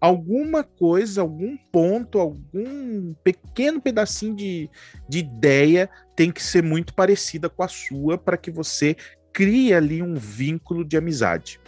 [0.00, 4.70] Alguma coisa, algum ponto, algum pequeno pedacinho de,
[5.08, 8.96] de ideia tem que ser muito parecida com a sua para que você
[9.32, 11.58] crie ali um vínculo de amizade.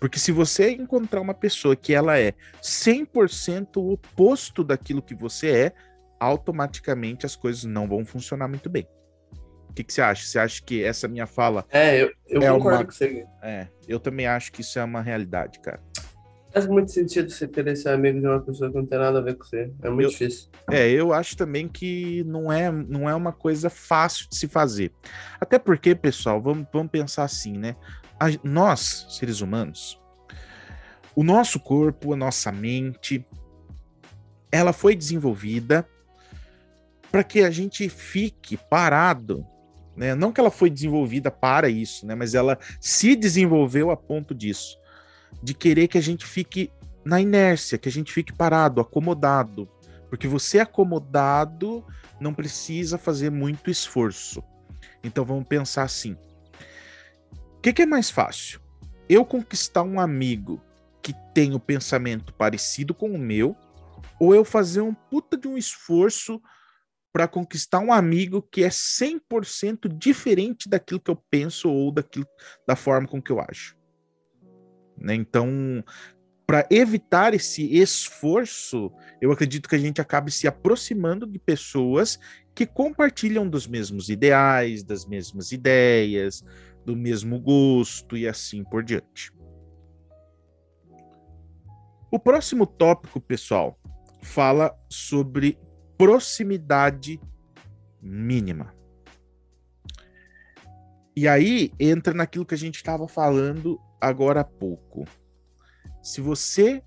[0.00, 5.50] Porque se você encontrar uma pessoa que ela é 100% o oposto daquilo que você
[5.50, 5.72] é,
[6.18, 8.86] automaticamente as coisas não vão funcionar muito bem.
[9.72, 10.26] O que, que, você acha?
[10.26, 11.64] Você acha que essa minha fala.
[11.70, 12.84] É, eu, eu é concordo uma...
[12.84, 13.24] com você.
[13.42, 15.80] É, eu também acho que isso é uma realidade, cara.
[16.52, 19.22] Faz muito sentido você querer ser amigo de uma pessoa que não tem nada a
[19.22, 19.72] ver com você.
[19.82, 20.50] É muito eu, difícil.
[20.70, 24.92] É, eu acho também que não é, não é uma coisa fácil de se fazer.
[25.40, 27.74] Até porque, pessoal, vamos, vamos pensar assim, né?
[28.20, 29.98] A, nós, seres humanos,
[31.16, 33.26] o nosso corpo, a nossa mente,
[34.50, 35.88] ela foi desenvolvida
[37.10, 39.46] para que a gente fique parado
[39.96, 40.14] né?
[40.14, 42.14] Não que ela foi desenvolvida para isso, né?
[42.14, 44.78] mas ela se desenvolveu a ponto disso,
[45.42, 46.70] de querer que a gente fique
[47.04, 49.68] na inércia, que a gente fique parado, acomodado.
[50.08, 51.84] Porque você acomodado
[52.20, 54.42] não precisa fazer muito esforço.
[55.02, 56.16] Então vamos pensar assim:
[57.32, 58.60] o que, que é mais fácil?
[59.08, 60.62] Eu conquistar um amigo
[61.02, 63.56] que tem o pensamento parecido com o meu,
[64.20, 66.40] ou eu fazer um puta de um esforço
[67.12, 72.26] para conquistar um amigo que é 100% diferente daquilo que eu penso ou daquilo,
[72.66, 73.76] da forma com que eu acho.
[74.96, 75.14] Né?
[75.14, 75.84] Então,
[76.46, 82.18] para evitar esse esforço, eu acredito que a gente acabe se aproximando de pessoas
[82.54, 86.42] que compartilham dos mesmos ideais, das mesmas ideias,
[86.84, 89.32] do mesmo gosto e assim por diante.
[92.10, 93.78] O próximo tópico, pessoal,
[94.22, 95.58] fala sobre
[96.02, 97.20] proximidade
[98.02, 98.74] mínima.
[101.14, 105.06] E aí entra naquilo que a gente estava falando agora há pouco.
[106.02, 106.82] Se você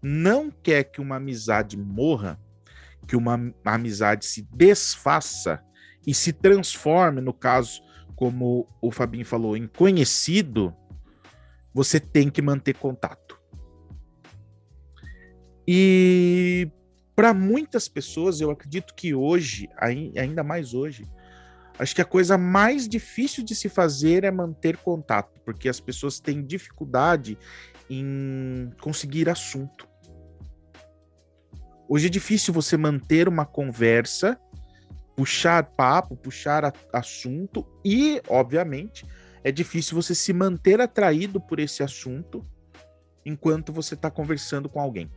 [0.00, 2.40] não quer que uma amizade morra,
[3.08, 5.60] que uma amizade se desfaça
[6.06, 7.82] e se transforme, no caso,
[8.14, 10.72] como o Fabinho falou, em conhecido,
[11.74, 13.36] você tem que manter contato.
[15.66, 16.70] E
[17.20, 19.68] para muitas pessoas, eu acredito que hoje,
[20.16, 21.04] ainda mais hoje,
[21.78, 26.18] acho que a coisa mais difícil de se fazer é manter contato, porque as pessoas
[26.18, 27.36] têm dificuldade
[27.90, 29.86] em conseguir assunto.
[31.86, 34.40] Hoje é difícil você manter uma conversa,
[35.14, 39.04] puxar papo, puxar assunto e, obviamente,
[39.44, 42.46] é difícil você se manter atraído por esse assunto
[43.26, 45.10] enquanto você está conversando com alguém.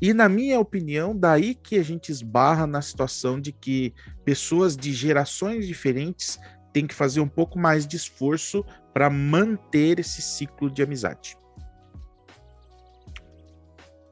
[0.00, 4.92] E na minha opinião, daí que a gente esbarra na situação de que pessoas de
[4.92, 6.38] gerações diferentes
[6.72, 11.36] têm que fazer um pouco mais de esforço para manter esse ciclo de amizade.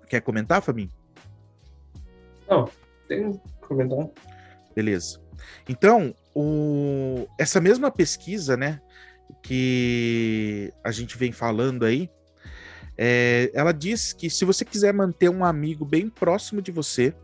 [0.09, 0.90] Quer comentar, Fabinho?
[2.49, 2.68] Não,
[3.09, 4.09] tem que comentar.
[4.75, 5.21] Beleza.
[5.68, 7.27] Então, o...
[7.38, 8.81] essa mesma pesquisa, né,
[9.42, 12.11] que a gente vem falando aí,
[12.96, 17.14] é, ela diz que se você quiser manter um amigo bem próximo de você,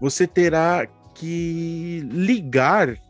[0.00, 3.00] você terá que ligar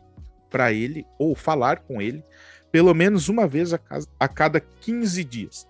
[0.49, 2.23] para ele ou falar com ele
[2.71, 3.79] pelo menos uma vez a,
[4.19, 5.67] a cada 15 dias.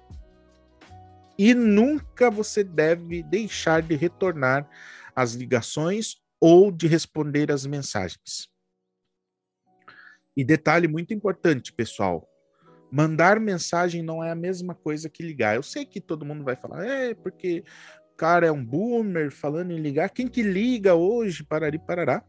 [1.38, 4.68] E nunca você deve deixar de retornar
[5.16, 8.50] as ligações ou de responder as mensagens.
[10.36, 12.28] E detalhe muito importante, pessoal:
[12.92, 15.56] mandar mensagem não é a mesma coisa que ligar.
[15.56, 17.64] Eu sei que todo mundo vai falar, é porque
[18.14, 20.10] o cara é um boomer falando em ligar.
[20.10, 21.44] Quem que liga hoje?
[21.44, 22.24] Parari, parará.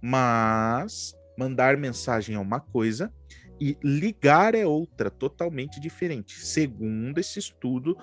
[0.00, 3.12] Mas mandar mensagem é uma coisa
[3.60, 6.44] e ligar é outra, totalmente diferente.
[6.44, 7.96] Segundo esse estudo,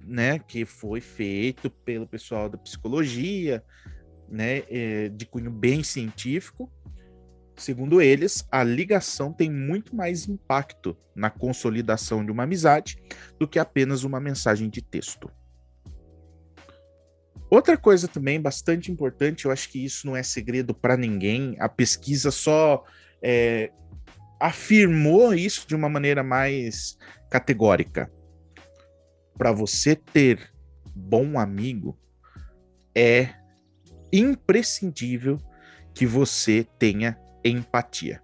[0.00, 3.62] né, que foi feito pelo pessoal da psicologia,
[4.28, 6.70] né, é, de cunho bem científico,
[7.60, 12.96] Segundo eles, a ligação tem muito mais impacto na consolidação de uma amizade
[13.38, 15.30] do que apenas uma mensagem de texto.
[17.50, 21.68] Outra coisa também bastante importante, eu acho que isso não é segredo para ninguém, a
[21.68, 22.82] pesquisa só
[23.22, 23.70] é,
[24.40, 26.96] afirmou isso de uma maneira mais
[27.28, 28.10] categórica.
[29.36, 30.50] Para você ter
[30.96, 31.94] bom amigo,
[32.94, 33.34] é
[34.10, 35.36] imprescindível
[35.92, 38.22] que você tenha empatia.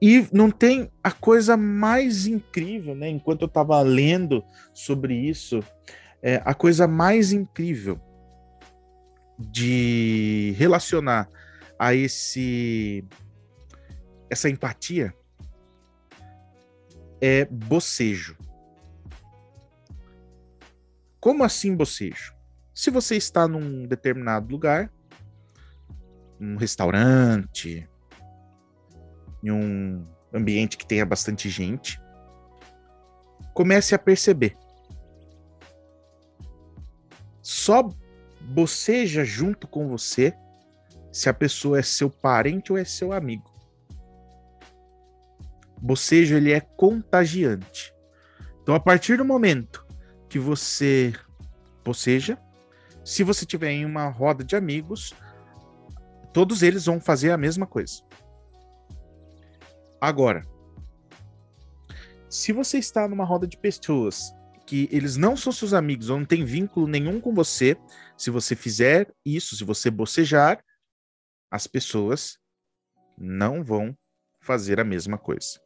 [0.00, 3.08] E não tem a coisa mais incrível, né?
[3.08, 5.60] Enquanto eu estava lendo sobre isso,
[6.22, 7.98] é, a coisa mais incrível
[9.38, 11.28] de relacionar
[11.78, 13.04] a esse
[14.30, 15.14] essa empatia
[17.20, 18.36] é bocejo.
[21.20, 22.34] Como assim bocejo?
[22.74, 24.92] Se você está num determinado lugar
[26.44, 27.88] um restaurante,
[29.42, 32.00] em um ambiente que tenha bastante gente,
[33.54, 34.56] comece a perceber.
[37.42, 37.88] Só
[38.40, 40.34] boceja junto com você
[41.12, 43.50] se a pessoa é seu parente ou é seu amigo.
[45.80, 47.94] Bocejo ele é contagiante.
[48.62, 49.86] Então, a partir do momento
[50.28, 51.12] que você
[51.84, 52.38] boceja,
[53.04, 55.14] se você tiver em uma roda de amigos,
[56.34, 58.02] Todos eles vão fazer a mesma coisa.
[60.00, 60.42] Agora,
[62.28, 64.34] se você está numa roda de pessoas
[64.66, 67.76] que eles não são seus amigos ou não tem vínculo nenhum com você,
[68.18, 70.62] se você fizer isso, se você bocejar,
[71.48, 72.36] as pessoas
[73.16, 73.96] não vão
[74.40, 75.60] fazer a mesma coisa.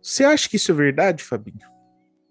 [0.00, 1.68] Você acha que isso é verdade, Fabinho?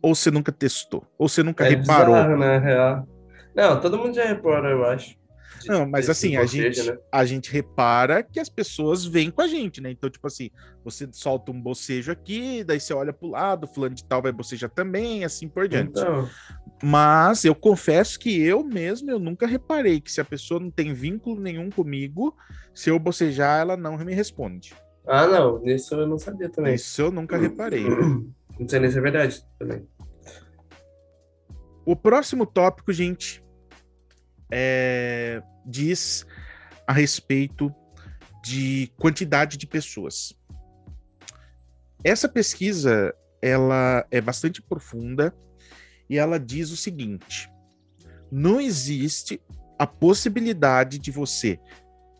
[0.02, 1.06] Ou você nunca testou?
[1.18, 2.16] Ou você nunca é reparou?
[2.16, 2.58] Bizarro, né?
[2.60, 3.08] Real.
[3.54, 5.21] Não, todo mundo já reparou, eu acho.
[5.68, 6.98] Não, mas assim, a gente, né?
[7.12, 9.92] a gente repara que as pessoas vêm com a gente, né?
[9.92, 10.50] Então, tipo assim,
[10.84, 14.70] você solta um bocejo aqui, daí você olha pro lado, fulano de tal vai bocejar
[14.70, 16.00] também, assim por diante.
[16.00, 16.30] Então...
[16.84, 20.94] Mas eu confesso que eu mesmo, eu nunca reparei que se a pessoa não tem
[20.94, 22.36] vínculo nenhum comigo,
[22.74, 24.74] se eu bocejar, ela não me responde.
[25.06, 26.76] Ah, não, isso eu não sabia também.
[26.76, 27.86] Isso eu nunca reparei.
[27.88, 29.88] Não sei nem se é verdade também.
[31.86, 33.41] O próximo tópico, gente,
[34.52, 36.26] é, diz
[36.86, 37.74] a respeito
[38.44, 40.36] de quantidade de pessoas.
[42.04, 45.34] Essa pesquisa ela é bastante profunda
[46.10, 47.50] e ela diz o seguinte:
[48.32, 49.42] não existe
[49.80, 51.60] a possibilidade de você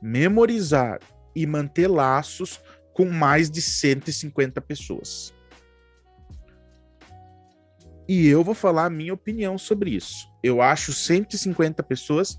[0.02, 1.00] memorizar
[1.36, 2.60] e manter laços
[2.94, 5.34] com mais de 150 pessoas.
[8.14, 10.30] E eu vou falar a minha opinião sobre isso.
[10.44, 12.38] Eu acho 150 pessoas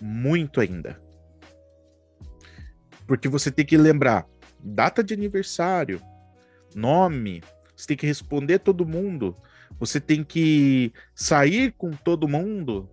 [0.00, 1.02] muito ainda.
[3.04, 4.28] Porque você tem que lembrar
[4.60, 6.00] data de aniversário,
[6.72, 7.42] nome,
[7.74, 9.34] você tem que responder todo mundo,
[9.76, 12.88] você tem que sair com todo mundo.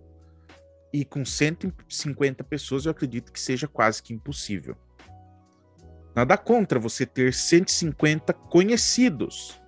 [0.92, 4.76] E com 150 pessoas, eu acredito que seja quase que impossível.
[6.16, 9.59] Nada contra você ter 150 conhecidos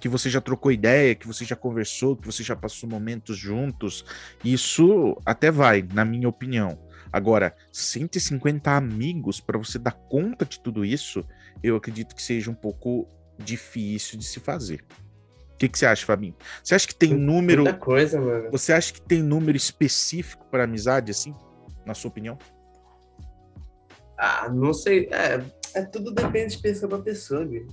[0.00, 4.04] que você já trocou ideia, que você já conversou, que você já passou momentos juntos.
[4.42, 6.78] Isso até vai, na minha opinião.
[7.12, 11.24] Agora, 150 amigos para você dar conta de tudo isso,
[11.62, 13.06] eu acredito que seja um pouco
[13.38, 14.84] difícil de se fazer.
[15.52, 16.34] O que, que você acha, Fabinho?
[16.64, 17.64] Você acha que tem número.
[17.64, 18.50] Muita coisa, mano.
[18.50, 21.34] Você acha que tem número específico para amizade, assim?
[21.84, 22.38] Na sua opinião?
[24.16, 25.08] Ah, não sei.
[25.12, 25.44] É,
[25.74, 27.66] é tudo depende de pessoa para pessoa, viu?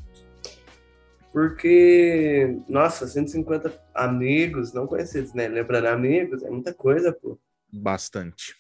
[1.32, 5.48] Porque, nossa, 150 amigos não conhecidos, né?
[5.48, 7.38] Lembrando amigos, é muita coisa, pô.
[7.72, 8.56] Bastante.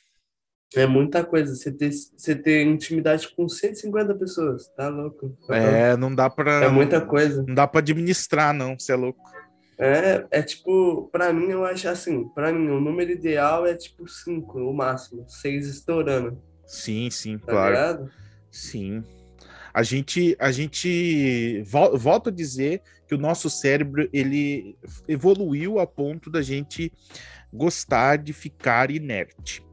[0.75, 1.55] É muita coisa.
[1.55, 5.35] Você ter, você ter intimidade com 150 pessoas, tá louco?
[5.49, 6.65] É, não dá pra.
[6.65, 7.43] É muita coisa.
[7.47, 9.21] Não dá pra administrar, não, você é louco.
[9.79, 14.07] É, é tipo, pra mim, eu acho assim, pra mim, o número ideal é tipo
[14.07, 16.41] 5, o máximo, 6 estourando.
[16.65, 17.69] Sim, sim, Tá claro.
[17.71, 18.11] ligado?
[18.51, 19.03] Sim.
[19.77, 24.75] A gente, a gente vol- volto a dizer que o nosso cérebro ele
[25.07, 26.91] evoluiu a ponto da gente
[27.53, 29.63] gostar de ficar inerte.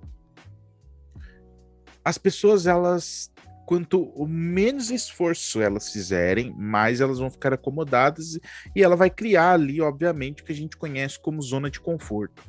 [2.04, 3.32] As pessoas, elas,
[3.64, 8.38] quanto menos esforço elas fizerem, mais elas vão ficar acomodadas
[8.76, 12.44] e ela vai criar ali, obviamente, o que a gente conhece como zona de conforto.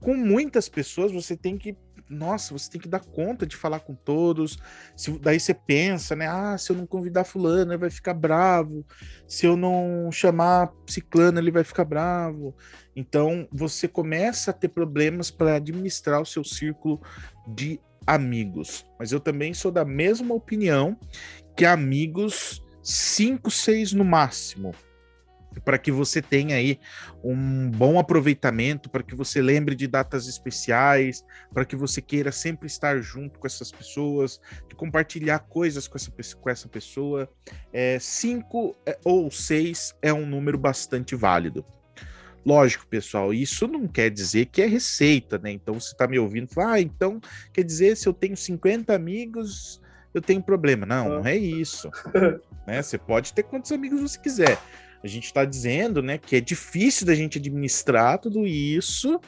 [0.00, 1.76] Com muitas pessoas, você tem que
[2.10, 4.58] nossa, você tem que dar conta de falar com todos.
[4.96, 6.26] Se, daí você pensa, né?
[6.26, 8.84] Ah, se eu não convidar fulano, ele vai ficar bravo.
[9.28, 12.54] Se eu não chamar ciclano, ele vai ficar bravo.
[12.96, 17.00] Então, você começa a ter problemas para administrar o seu círculo
[17.46, 18.84] de amigos.
[18.98, 20.98] Mas eu também sou da mesma opinião
[21.56, 24.74] que amigos 5, 6 no máximo
[25.64, 26.78] para que você tenha aí
[27.22, 32.66] um bom aproveitamento, para que você lembre de datas especiais, para que você queira sempre
[32.66, 34.40] estar junto com essas pessoas,
[34.76, 37.28] compartilhar coisas com essa, com essa pessoa.
[37.70, 41.64] É, cinco é, ou seis é um número bastante válido.
[42.46, 45.52] Lógico, pessoal, isso não quer dizer que é receita, né?
[45.52, 47.20] Então você está me ouvindo e fala, ah, então
[47.52, 49.80] quer dizer, se eu tenho 50 amigos,
[50.14, 50.86] eu tenho problema.
[50.86, 51.90] Não, não é isso.
[52.66, 52.80] né?
[52.80, 54.58] Você pode ter quantos amigos você quiser.
[55.02, 59.20] A gente está dizendo, né, que é difícil da gente administrar tudo isso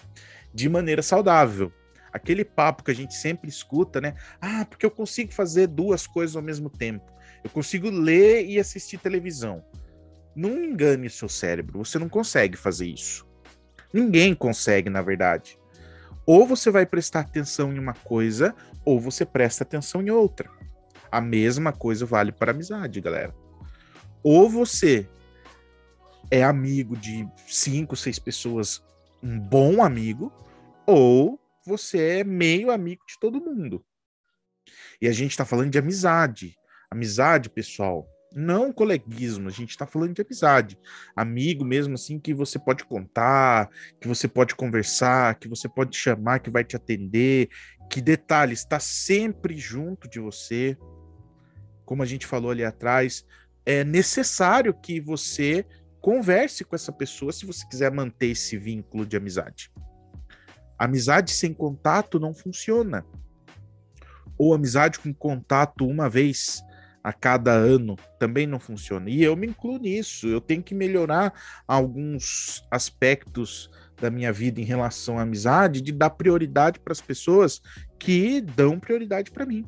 [0.53, 1.73] de maneira saudável.
[2.13, 4.15] Aquele papo que a gente sempre escuta, né?
[4.39, 7.11] Ah, porque eu consigo fazer duas coisas ao mesmo tempo.
[7.43, 9.65] Eu consigo ler e assistir televisão.
[10.37, 13.27] Não engane seu cérebro, você não consegue fazer isso.
[13.93, 15.59] Ninguém consegue, na verdade.
[16.25, 18.55] Ou você vai prestar atenção em uma coisa,
[18.85, 20.49] ou você presta atenção em outra.
[21.11, 23.35] A mesma coisa vale para amizade, galera.
[24.23, 25.09] Ou você
[26.33, 28.83] é amigo de cinco, seis pessoas,
[29.23, 30.33] um bom amigo,
[30.87, 33.85] ou você é meio amigo de todo mundo.
[34.99, 36.57] E a gente tá falando de amizade.
[36.91, 40.79] Amizade, pessoal, não coleguismo, a gente tá falando de amizade.
[41.15, 43.69] Amigo mesmo assim que você pode contar,
[44.01, 47.51] que você pode conversar, que você pode chamar, que vai te atender,
[47.91, 50.79] que detalhe, está sempre junto de você.
[51.85, 53.23] Como a gente falou ali atrás,
[53.67, 55.67] é necessário que você
[56.03, 59.71] converse com essa pessoa se você quiser manter esse vínculo de amizade.
[60.77, 63.07] Amizade sem contato não funciona.
[64.37, 66.61] Ou amizade com contato uma vez
[67.05, 69.09] a cada ano também não funciona.
[69.09, 70.27] E eu me incluo nisso.
[70.27, 71.33] Eu tenho que melhorar
[71.69, 77.63] alguns aspectos da minha vida em relação à amizade, de dar prioridade para as pessoas
[77.97, 79.65] que dão prioridade para mim.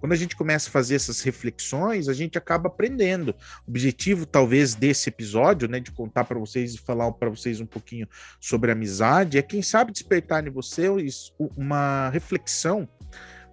[0.00, 3.34] Quando a gente começa a fazer essas reflexões, a gente acaba aprendendo.
[3.66, 7.66] O objetivo, talvez, desse episódio, né, de contar para vocês e falar para vocês um
[7.66, 8.06] pouquinho
[8.40, 12.88] sobre amizade, é quem sabe despertar em vocês uma reflexão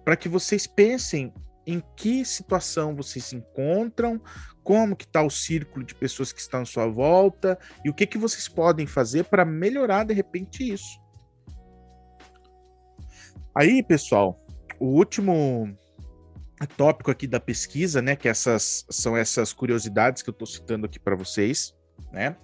[0.04, 1.32] para que vocês pensem
[1.66, 4.20] em que situação vocês se encontram,
[4.62, 8.06] como que está o círculo de pessoas que estão à sua volta e o que,
[8.06, 11.02] que vocês podem fazer para melhorar de repente isso.
[13.56, 14.44] Aí, pessoal,
[14.78, 15.74] o último
[16.76, 20.98] tópico aqui da pesquisa, né, que essas são essas curiosidades que eu estou citando aqui
[20.98, 21.74] para vocês,
[22.12, 22.36] né,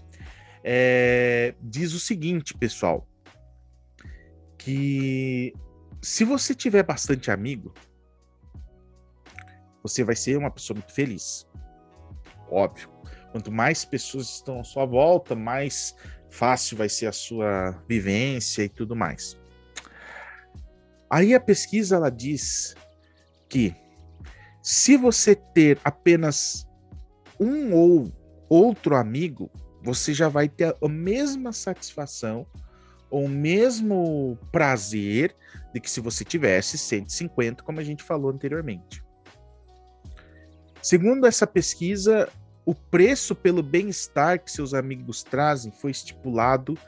[0.62, 3.06] é, diz o seguinte, pessoal,
[4.58, 5.54] que
[6.02, 7.72] se você tiver bastante amigo,
[9.82, 11.46] você vai ser uma pessoa muito feliz.
[12.50, 12.90] Óbvio.
[13.32, 15.94] Quanto mais pessoas estão à sua volta, mais
[16.28, 19.38] fácil vai ser a sua vivência e tudo mais.
[21.08, 22.74] Aí a pesquisa ela diz
[23.48, 23.74] que
[24.62, 26.66] se você ter apenas
[27.38, 28.12] um ou
[28.48, 29.50] outro amigo,
[29.82, 32.46] você já vai ter a mesma satisfação
[33.10, 35.34] ou o mesmo prazer
[35.72, 39.02] de que se você tivesse 150, como a gente falou anteriormente.
[40.82, 42.28] Segundo essa pesquisa,
[42.64, 46.78] o preço pelo bem-estar que seus amigos trazem foi estipulado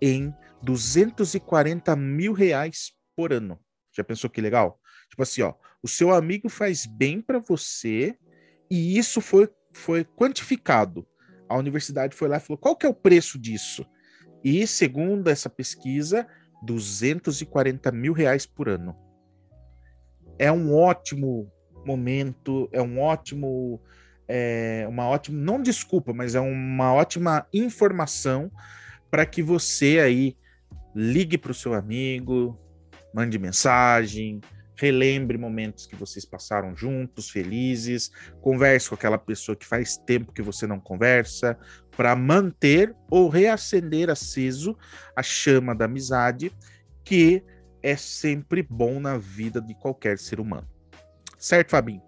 [0.00, 3.58] em 240 mil reais por ano.
[3.92, 4.78] Já pensou que legal?
[5.08, 5.54] Tipo assim, ó,
[5.84, 8.16] o seu amigo faz bem para você
[8.70, 11.06] e isso foi, foi quantificado.
[11.46, 13.84] A universidade foi lá e falou: qual que é o preço disso?
[14.42, 16.26] E segundo essa pesquisa,
[16.62, 18.96] 240 mil reais por ano.
[20.38, 21.52] É um ótimo
[21.84, 23.78] momento, é um ótimo,
[24.26, 28.50] é uma ótima, não desculpa, mas é uma ótima informação
[29.10, 30.34] para que você aí
[30.96, 32.58] ligue para o seu amigo,
[33.12, 34.40] mande mensagem,
[34.76, 38.10] relembre momentos que vocês passaram juntos, felizes,
[38.40, 41.58] converse com aquela pessoa que faz tempo que você não conversa,
[41.96, 44.76] para manter ou reacender aceso
[45.16, 46.52] a chama da amizade,
[47.04, 47.42] que
[47.82, 50.68] é sempre bom na vida de qualquer ser humano.
[51.38, 52.02] Certo, Fabinho?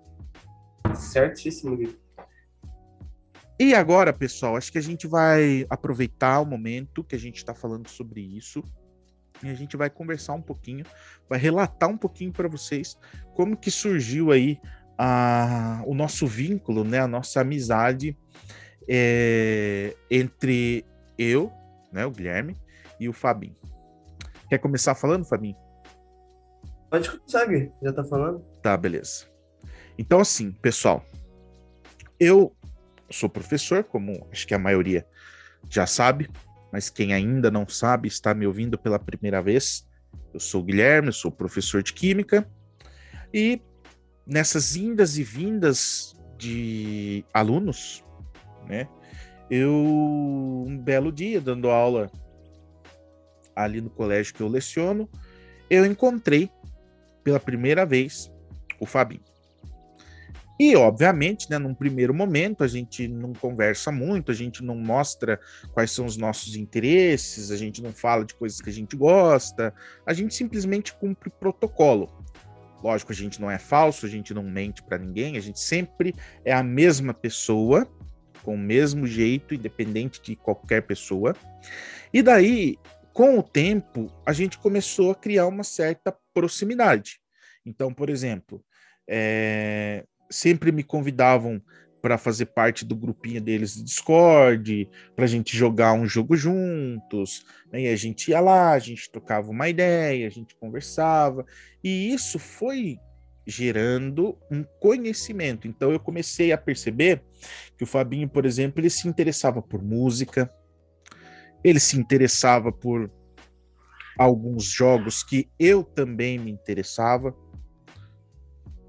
[0.95, 1.97] Certíssimo, Gui.
[3.59, 7.55] E agora, pessoal, acho que a gente vai aproveitar o momento que a gente está
[7.55, 8.62] falando sobre isso
[9.43, 10.84] e a gente vai conversar um pouquinho,
[11.28, 12.97] vai relatar um pouquinho para vocês
[13.34, 14.59] como que surgiu aí
[14.99, 18.16] a, o nosso vínculo, né, a nossa amizade
[18.89, 20.84] é, entre
[21.18, 21.53] eu,
[21.93, 22.57] né, o Guilherme,
[22.99, 23.57] e o Fabinho.
[24.49, 25.57] Quer começar falando, Fabinho?
[26.91, 27.70] Pode começar, Gui.
[27.82, 28.41] Já tá falando?
[28.62, 29.26] Tá, beleza.
[29.99, 31.05] Então, assim, pessoal,
[32.18, 32.55] eu
[33.11, 35.07] sou professor, como acho que a maioria
[35.68, 36.30] já sabe,
[36.77, 39.89] mas quem ainda não sabe, está me ouvindo pela primeira vez.
[40.35, 42.47] Eu sou Guilherme, sou professor de Química,
[43.33, 43.62] e
[44.27, 48.05] nessas indas e vindas de alunos,
[48.68, 48.87] né,
[49.51, 52.12] eu, um belo dia, dando aula
[53.55, 55.09] ali no colégio que eu leciono,
[55.70, 56.51] eu encontrei
[57.24, 58.31] pela primeira vez
[58.79, 59.24] o Fabinho.
[60.59, 65.38] E, obviamente, né, num primeiro momento, a gente não conversa muito, a gente não mostra
[65.72, 69.74] quais são os nossos interesses, a gente não fala de coisas que a gente gosta,
[70.07, 72.11] a gente simplesmente cumpre protocolo.
[72.82, 76.14] Lógico, a gente não é falso, a gente não mente para ninguém, a gente sempre
[76.44, 77.86] é a mesma pessoa,
[78.42, 81.34] com o mesmo jeito, independente de qualquer pessoa.
[82.12, 82.78] E daí,
[83.12, 87.18] com o tempo, a gente começou a criar uma certa proximidade.
[87.64, 88.64] Então, por exemplo,
[89.09, 91.61] é, sempre me convidavam
[92.03, 97.45] para fazer parte do grupinho deles do Discord, para a gente jogar um jogo juntos.
[97.72, 97.83] Né?
[97.83, 101.45] E a gente ia lá, a gente trocava uma ideia, a gente conversava.
[101.83, 102.99] E isso foi
[103.47, 105.66] gerando um conhecimento.
[105.66, 107.22] Então eu comecei a perceber
[107.77, 110.49] que o Fabinho, por exemplo, ele se interessava por música,
[111.64, 113.11] ele se interessava por
[114.18, 117.35] alguns jogos que eu também me interessava.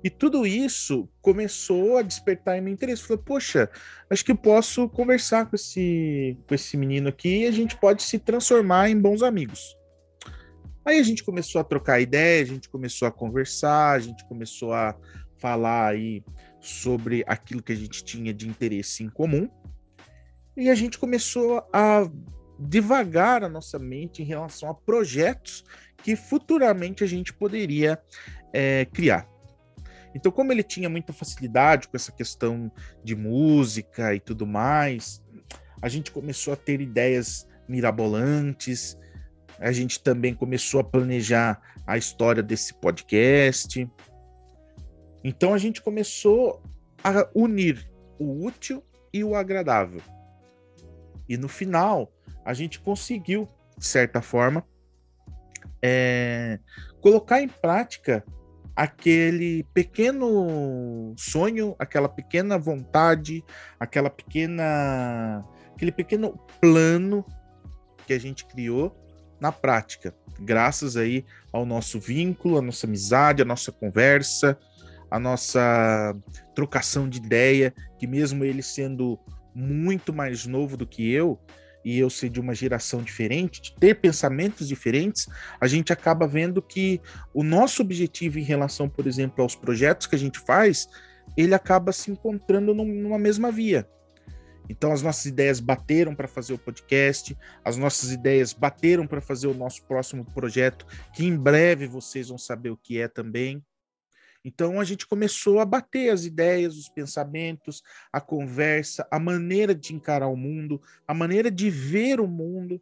[0.04, 3.04] E tudo isso começou a despertar em meu interesse.
[3.04, 3.70] Falei, poxa,
[4.10, 8.04] acho que eu posso conversar com esse, com esse menino aqui e a gente pode
[8.04, 9.76] se transformar em bons amigos.
[10.86, 14.72] Aí a gente começou a trocar ideia, a gente começou a conversar, a gente começou
[14.72, 14.96] a
[15.38, 16.24] falar aí
[16.62, 19.50] sobre aquilo que a gente tinha de interesse em comum.
[20.56, 22.10] E a gente começou a
[22.60, 25.64] devagar a nossa mente em relação a projetos
[26.04, 28.00] que futuramente a gente poderia
[28.54, 29.28] é, criar.
[30.18, 32.72] Então, como ele tinha muita facilidade com essa questão
[33.04, 35.24] de música e tudo mais,
[35.80, 38.98] a gente começou a ter ideias mirabolantes,
[39.60, 43.88] a gente também começou a planejar a história desse podcast.
[45.24, 46.64] Então, a gente começou
[47.04, 47.88] a unir
[48.18, 50.02] o útil e o agradável.
[51.30, 52.12] E no final,
[52.44, 53.48] a gente conseguiu,
[53.78, 54.66] de certa forma,
[55.80, 56.58] é,
[57.02, 58.26] colocar em prática
[58.78, 63.44] aquele pequeno sonho, aquela pequena vontade,
[63.80, 67.26] aquela pequena aquele pequeno plano
[68.06, 68.96] que a gente criou
[69.40, 74.58] na prática, graças aí ao nosso vínculo, a nossa amizade, a nossa conversa,
[75.10, 76.16] a nossa
[76.54, 79.20] trocação de ideia, que mesmo ele sendo
[79.56, 81.40] muito mais novo do que eu,
[81.88, 85.26] e eu ser de uma geração diferente, de ter pensamentos diferentes,
[85.58, 87.00] a gente acaba vendo que
[87.34, 90.90] o nosso objetivo em relação, por exemplo, aos projetos que a gente faz,
[91.38, 93.88] ele acaba se encontrando numa mesma via.
[94.68, 99.48] Então as nossas ideias bateram para fazer o podcast, as nossas ideias bateram para fazer
[99.48, 103.64] o nosso próximo projeto, que em breve vocês vão saber o que é também.
[104.48, 107.84] Então a gente começou a bater as ideias, os pensamentos,
[108.14, 112.80] a conversa, a maneira de encarar o mundo, a maneira de ver o mundo,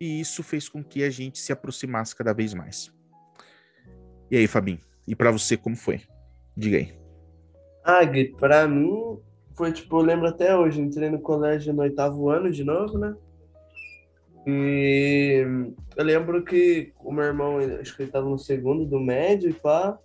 [0.00, 2.90] e isso fez com que a gente se aproximasse cada vez mais.
[4.30, 4.80] E aí, Fabinho?
[5.06, 6.00] E para você como foi?
[6.56, 6.94] Diga aí.
[7.84, 8.00] Ah,
[8.38, 9.18] pra mim
[9.54, 13.14] foi tipo, eu lembro até hoje, entrei no colégio no oitavo ano de novo, né?
[14.46, 15.44] E
[15.94, 19.52] eu lembro que o meu irmão, acho que ele tava no segundo do médio e
[19.52, 19.98] pá.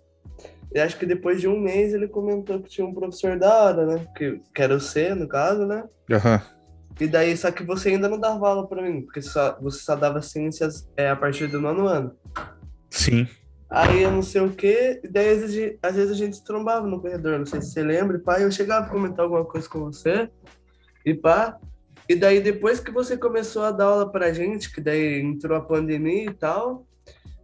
[0.74, 3.86] E acho que depois de um mês ele comentou que tinha um professor da hora,
[3.86, 4.06] né?
[4.16, 5.84] Que, que era o C, no caso, né?
[6.10, 6.34] Aham.
[6.34, 6.62] Uhum.
[7.00, 9.96] E daí, só que você ainda não dava aula pra mim, porque só, você só
[9.96, 12.14] dava ciências é, a partir do nono ano.
[12.90, 13.26] Sim.
[13.68, 16.44] Aí eu não sei o quê, e daí às vezes, às vezes a gente se
[16.44, 19.44] trombava no corredor, não sei se você lembra, e pá, eu chegava a comentar alguma
[19.44, 20.28] coisa com você,
[21.04, 21.58] e pá.
[22.08, 25.62] E daí depois que você começou a dar aula pra gente, que daí entrou a
[25.62, 26.86] pandemia e tal,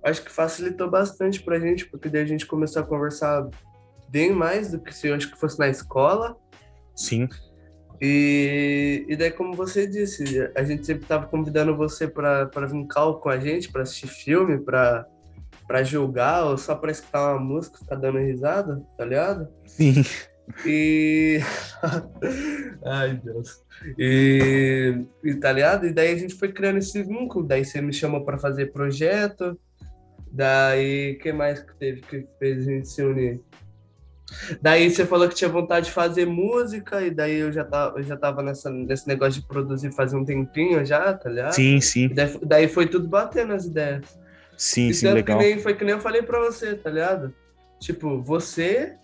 [0.09, 3.49] acho que facilitou bastante pra gente, porque daí a gente começou a conversar
[4.09, 6.37] bem mais do que se eu acho que fosse na escola.
[6.95, 7.29] Sim.
[8.01, 13.21] E, e daí, como você disse, a gente sempre estava convidando você para vir cal
[13.21, 15.07] com a gente, para assistir filme, para
[15.69, 19.49] para julgar ou só para escutar uma música, ficar dando risada, tá ligado?
[19.67, 20.03] Sim.
[20.65, 21.41] E.
[22.83, 23.63] Ai, Deus.
[23.99, 25.87] E, e tá ligado?
[25.87, 27.47] E daí a gente foi criando esse vínculo.
[27.47, 29.61] Daí você me chamou para fazer projeto.
[30.33, 33.41] Daí, que mais que teve que fez a gente se unir?
[34.61, 38.03] Daí você falou que tinha vontade de fazer música, e daí eu já tava, eu
[38.03, 41.55] já tava nessa, nesse negócio de produzir faz um tempinho já, tá ligado?
[41.55, 42.09] Sim, sim.
[42.09, 44.19] Daí, daí, foi tudo batendo as ideias.
[44.57, 45.39] Sim, e sim, legal.
[45.39, 47.35] Que nem, foi que nem eu falei pra você, tá ligado?
[47.81, 48.97] Tipo, você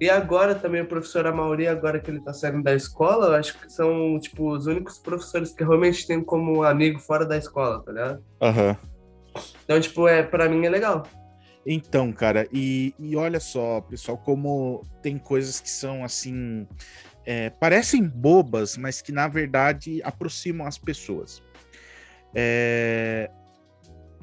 [0.00, 3.58] e agora também o professor Amauri, agora que ele tá saindo da escola, eu acho
[3.58, 7.92] que são, tipo, os únicos professores que realmente tem como amigo fora da escola, tá
[7.92, 8.24] ligado?
[8.40, 8.70] Aham.
[8.70, 8.90] Uhum.
[9.64, 11.04] Então, tipo, é, pra mim é legal.
[11.64, 16.66] Então, cara, e, e olha só, pessoal, como tem coisas que são assim.
[17.26, 21.42] É, parecem bobas, mas que na verdade aproximam as pessoas.
[22.34, 23.30] É,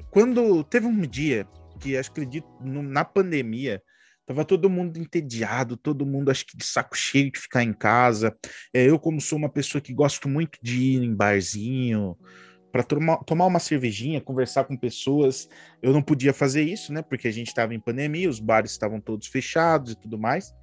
[0.10, 1.48] quando teve um dia
[1.80, 3.84] que acho que acredito na pandemia,
[4.26, 8.36] tava todo mundo entediado, todo mundo acho que de saco cheio de ficar em casa.
[8.74, 12.18] É, eu, como sou uma pessoa que gosto muito de ir em barzinho,
[12.84, 15.50] para tomar, uma cervejinha, conversar com pessoas,
[15.82, 17.02] eu não podia fazer isso, né?
[17.02, 20.54] Porque a gente estava em pandemia, os bares estavam todos fechados e tudo mais.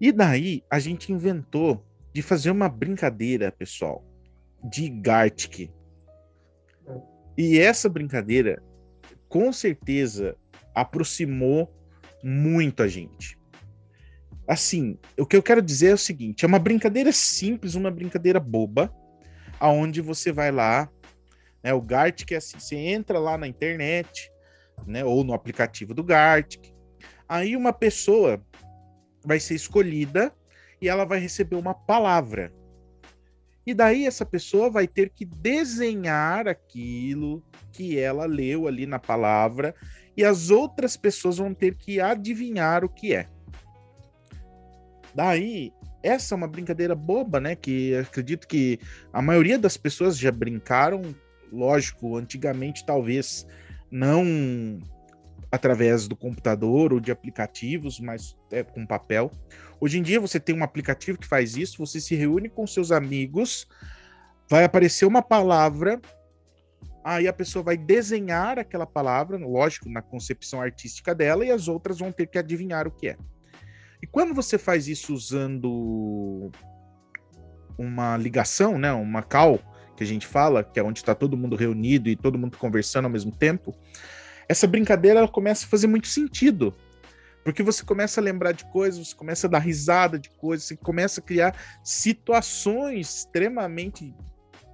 [0.00, 1.84] E daí a gente inventou
[2.14, 4.04] de fazer uma brincadeira, pessoal,
[4.64, 5.70] de Gartic.
[7.36, 8.62] E essa brincadeira,
[9.28, 10.34] com certeza,
[10.74, 11.70] aproximou
[12.22, 13.38] muito a gente.
[14.48, 18.40] Assim, o que eu quero dizer é o seguinte: é uma brincadeira simples, uma brincadeira
[18.40, 18.94] boba,
[19.58, 20.90] aonde você vai lá,
[21.62, 24.30] né, o Gartic é assim, você entra lá na internet,
[24.86, 26.72] né, ou no aplicativo do Gartic,
[27.28, 28.40] aí uma pessoa
[29.24, 30.32] vai ser escolhida
[30.80, 32.52] e ela vai receber uma palavra.
[33.66, 37.42] E daí essa pessoa vai ter que desenhar aquilo
[37.72, 39.74] que ela leu ali na palavra
[40.16, 43.28] e as outras pessoas vão ter que adivinhar o que é.
[45.12, 45.72] Daí,
[46.06, 47.56] essa é uma brincadeira boba, né?
[47.56, 48.78] Que acredito que
[49.12, 51.02] a maioria das pessoas já brincaram.
[51.52, 53.46] Lógico, antigamente talvez
[53.90, 54.78] não
[55.50, 59.30] através do computador ou de aplicativos, mas é com papel.
[59.80, 62.90] Hoje em dia você tem um aplicativo que faz isso, você se reúne com seus
[62.90, 63.66] amigos,
[64.50, 66.00] vai aparecer uma palavra,
[67.04, 72.00] aí a pessoa vai desenhar aquela palavra, lógico, na concepção artística dela, e as outras
[72.00, 73.16] vão ter que adivinhar o que é.
[74.02, 76.50] E quando você faz isso usando
[77.78, 79.60] uma ligação, né, uma call,
[79.96, 83.06] que a gente fala, que é onde está todo mundo reunido e todo mundo conversando
[83.06, 83.74] ao mesmo tempo,
[84.48, 86.74] essa brincadeira ela começa a fazer muito sentido.
[87.42, 90.76] Porque você começa a lembrar de coisas, você começa a dar risada de coisas, você
[90.76, 94.14] começa a criar situações extremamente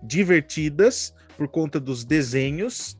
[0.03, 2.99] divertidas por conta dos desenhos,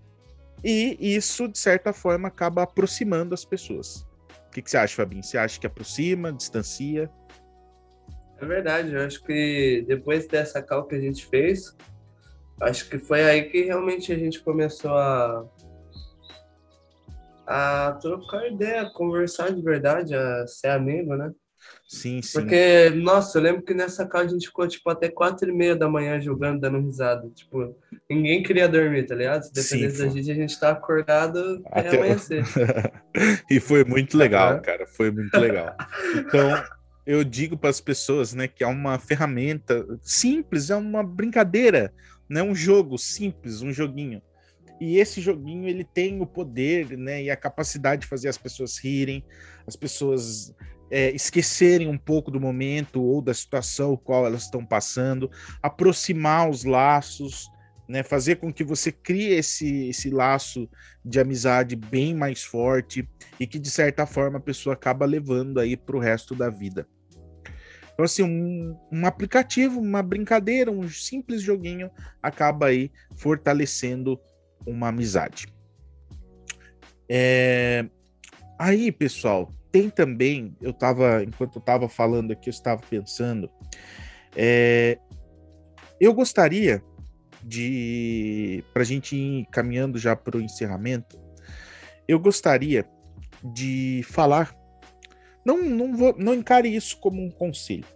[0.65, 4.07] e isso, de certa forma, acaba aproximando as pessoas.
[4.53, 5.23] O que, que você acha, Fabinho?
[5.23, 7.11] Você acha que aproxima, distancia?
[8.39, 11.75] É verdade, eu acho que depois dessa cal que a gente fez,
[12.61, 15.43] acho que foi aí que realmente a gente começou a
[17.47, 21.33] a trocar ideia, a conversar de verdade, a ser amigo, né?
[21.93, 22.41] Sim, sim.
[22.41, 25.77] Porque, nossa, eu lembro que nessa casa a gente ficou, tipo, até quatro e meia
[25.77, 27.29] da manhã jogando, dando risada.
[27.35, 27.77] Tipo,
[28.09, 29.43] ninguém queria dormir, tá ligado?
[29.43, 32.45] Se dependesse da gente, a gente tá acordado até, até amanhecer.
[33.51, 34.87] e foi muito legal, cara.
[34.87, 35.77] Foi muito legal.
[36.17, 36.65] Então,
[37.05, 41.93] eu digo para as pessoas, né, que é uma ferramenta simples, é uma brincadeira,
[42.27, 44.23] né, um jogo simples, um joguinho.
[44.81, 48.79] E esse joguinho ele tem o poder, né, e a capacidade de fazer as pessoas
[48.79, 49.23] rirem,
[49.67, 50.55] as pessoas
[50.93, 55.31] é, esquecerem um pouco do momento ou da situação qual elas estão passando,
[55.63, 57.51] aproximar os laços,
[57.89, 60.69] né, fazer com que você crie esse, esse laço
[61.03, 63.09] de amizade bem mais forte
[63.41, 66.87] e que de certa forma a pessoa acaba levando aí para o resto da vida.
[67.95, 71.91] Então, assim, um, um aplicativo, uma brincadeira, um simples joguinho
[72.23, 74.21] acaba aí fortalecendo
[74.67, 75.47] uma amizade.
[77.09, 77.87] É...
[78.59, 83.51] Aí, pessoal, tem também, eu estava, enquanto eu estava falando aqui, eu estava pensando,
[84.37, 84.99] é...
[85.99, 86.83] eu gostaria
[87.43, 91.19] de, para a gente ir caminhando já para o encerramento,
[92.07, 92.87] eu gostaria
[93.43, 94.55] de falar,
[95.45, 97.87] não, não, vou, não encare isso como um conselho,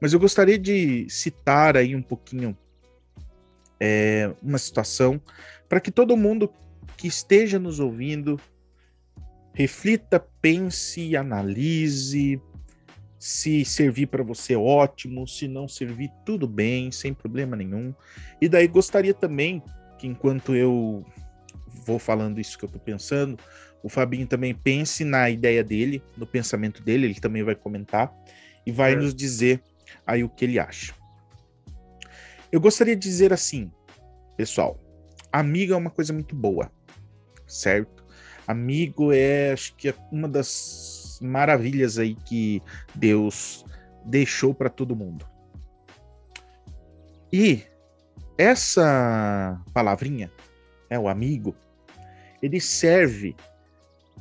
[0.00, 2.56] mas eu gostaria de citar aí um pouquinho
[3.78, 5.20] é, uma situação
[5.68, 6.50] para que todo mundo
[6.96, 8.40] que esteja nos ouvindo
[9.52, 12.40] reflita, pense, analise,
[13.18, 15.26] se servir para você, ótimo.
[15.26, 17.92] Se não servir, tudo bem, sem problema nenhum.
[18.40, 19.62] E daí gostaria também
[19.98, 21.04] que, enquanto eu
[21.84, 23.38] vou falando isso que eu estou pensando,
[23.82, 28.12] o Fabinho também pense na ideia dele, no pensamento dele, ele também vai comentar
[28.66, 28.96] e vai é.
[28.96, 29.62] nos dizer
[30.06, 30.94] aí o que ele acha.
[32.50, 33.70] Eu gostaria de dizer assim,
[34.36, 34.80] pessoal,
[35.32, 36.70] amigo é uma coisa muito boa,
[37.46, 37.97] certo?
[38.48, 42.62] Amigo é, acho que é uma das maravilhas aí que
[42.94, 43.62] Deus
[44.06, 45.28] deixou para todo mundo.
[47.30, 47.62] E
[48.38, 50.32] essa palavrinha,
[50.88, 51.54] é o amigo,
[52.40, 53.36] ele serve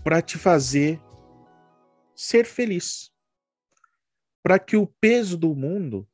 [0.04, 1.00] para te fazer
[2.14, 3.10] ser feliz.
[4.44, 6.06] Para que o peso do mundo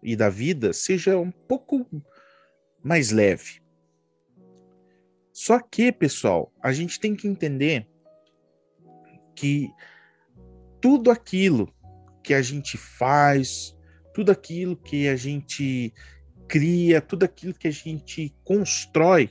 [0.00, 1.84] e da vida seja um pouco
[2.84, 3.60] mais leve.
[5.40, 7.88] Só que, pessoal, a gente tem que entender
[9.36, 9.70] que
[10.80, 11.72] tudo aquilo
[12.24, 13.72] que a gente faz,
[14.12, 15.94] tudo aquilo que a gente
[16.48, 19.30] cria, tudo aquilo que a gente constrói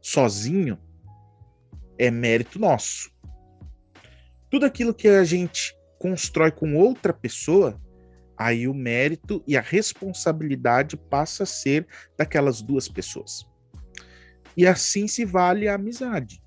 [0.00, 0.76] sozinho
[1.96, 3.08] é mérito nosso.
[4.50, 7.80] Tudo aquilo que a gente constrói com outra pessoa,
[8.36, 11.86] aí o mérito e a responsabilidade passa a ser
[12.18, 13.51] daquelas duas pessoas.
[14.56, 16.42] E assim se vale a amizade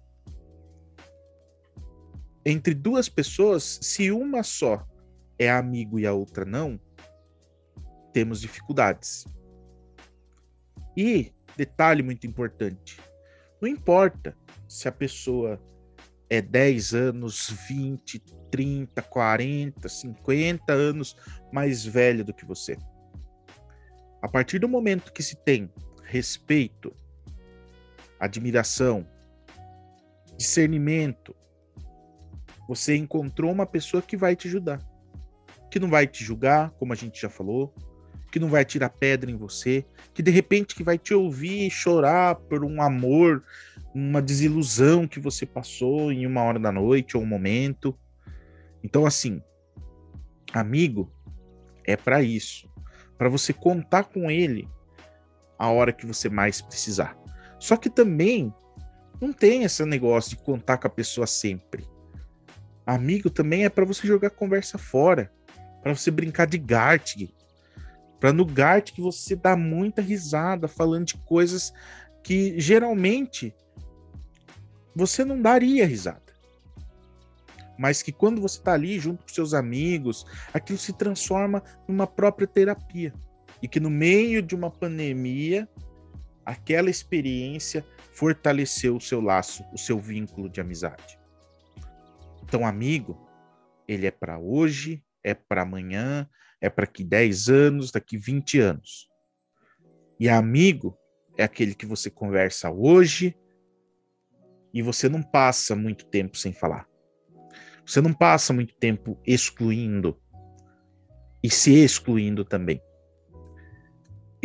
[2.45, 4.85] entre duas pessoas, se uma só
[5.39, 6.79] é amigo e a outra não,
[8.13, 9.25] temos dificuldades.
[10.95, 13.01] E, detalhe muito importante,
[13.59, 14.37] não importa
[14.67, 15.59] se a pessoa
[16.29, 18.19] é 10 anos, 20,
[18.51, 21.15] 30, 40, 50 anos
[21.51, 22.77] mais velha do que você.
[24.21, 25.69] A partir do momento que se tem
[26.03, 26.95] respeito,
[28.25, 29.07] admiração,
[30.37, 31.35] discernimento,
[32.67, 34.79] você encontrou uma pessoa que vai te ajudar,
[35.71, 37.73] que não vai te julgar, como a gente já falou,
[38.31, 42.35] que não vai tirar pedra em você, que de repente que vai te ouvir chorar
[42.35, 43.43] por um amor,
[43.93, 47.97] uma desilusão que você passou em uma hora da noite ou um momento.
[48.83, 49.41] Então assim,
[50.51, 51.09] amigo
[51.85, 52.69] é para isso,
[53.17, 54.67] para você contar com ele
[55.57, 57.17] a hora que você mais precisar.
[57.65, 58.53] Só que também
[59.19, 61.83] não tem esse negócio de contar com a pessoa sempre.
[62.85, 65.33] Amigo também é para você jogar conversa fora,
[65.81, 67.33] para você brincar de Gartic,
[68.19, 71.73] para no Gartic você dar muita risada falando de coisas
[72.21, 73.51] que geralmente
[74.95, 76.21] você não daria risada.
[77.79, 82.45] Mas que quando você está ali junto com seus amigos, aquilo se transforma numa própria
[82.45, 83.11] terapia.
[83.59, 85.67] E que no meio de uma pandemia,
[86.45, 91.19] aquela experiência fortaleceu o seu laço, o seu vínculo de amizade.
[92.43, 93.27] Então, amigo,
[93.87, 96.29] ele é para hoje, é para amanhã,
[96.61, 99.09] é para daqui 10 anos, daqui 20 anos.
[100.19, 100.97] E amigo
[101.37, 103.35] é aquele que você conversa hoje
[104.73, 106.87] e você não passa muito tempo sem falar.
[107.85, 110.19] Você não passa muito tempo excluindo
[111.43, 112.81] e se excluindo também.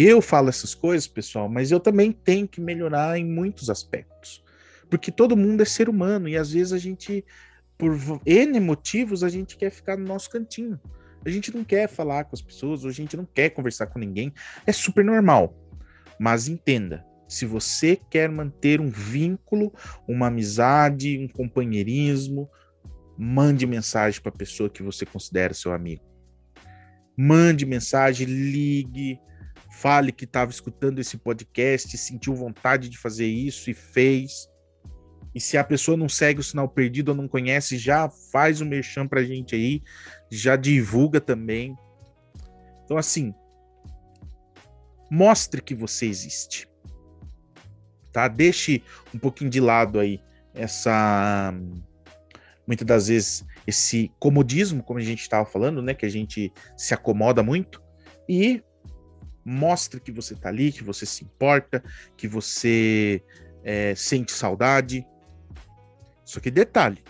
[0.03, 4.43] Eu falo essas coisas, pessoal, mas eu também tenho que melhorar em muitos aspectos.
[4.89, 7.23] Porque todo mundo é ser humano e às vezes a gente
[7.77, 10.81] por N motivos, a gente quer ficar no nosso cantinho.
[11.23, 14.33] A gente não quer falar com as pessoas, a gente não quer conversar com ninguém.
[14.67, 15.55] É super normal.
[16.19, 19.71] Mas entenda, se você quer manter um vínculo,
[20.09, 22.49] uma amizade, um companheirismo,
[23.19, 26.03] mande mensagem para a pessoa que você considera seu amigo.
[27.15, 29.21] mande mensagem, ligue,
[29.81, 34.47] fale que estava escutando esse podcast, sentiu vontade de fazer isso e fez.
[35.35, 38.65] E se a pessoa não segue o sinal perdido ou não conhece, já faz o
[38.65, 39.83] um merchan pra gente aí,
[40.31, 41.75] já divulga também.
[42.85, 43.33] Então, assim,
[45.11, 46.69] mostre que você existe.
[48.13, 48.29] Tá?
[48.29, 48.83] Deixe
[49.15, 50.21] um pouquinho de lado aí
[50.53, 51.55] essa
[52.67, 56.93] muitas das vezes esse comodismo, como a gente estava falando, né, que a gente se
[56.93, 57.83] acomoda muito
[58.29, 58.63] e
[59.51, 61.83] mostre que você tá ali, que você se importa,
[62.17, 63.23] que você
[63.65, 65.05] é, sente saudade.
[66.25, 67.03] Só que detalhe,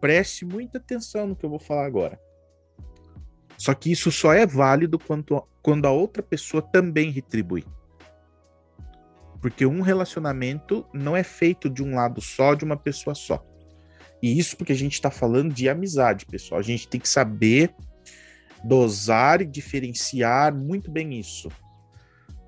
[0.00, 2.18] preste muita atenção no que eu vou falar agora.
[3.58, 7.64] Só que isso só é válido quando, quando a outra pessoa também retribui.
[9.40, 13.44] Porque um relacionamento não é feito de um lado só, de uma pessoa só.
[14.22, 16.58] E isso porque a gente está falando de amizade, pessoal.
[16.58, 17.74] A gente tem que saber
[18.64, 21.48] dosar e diferenciar muito bem isso.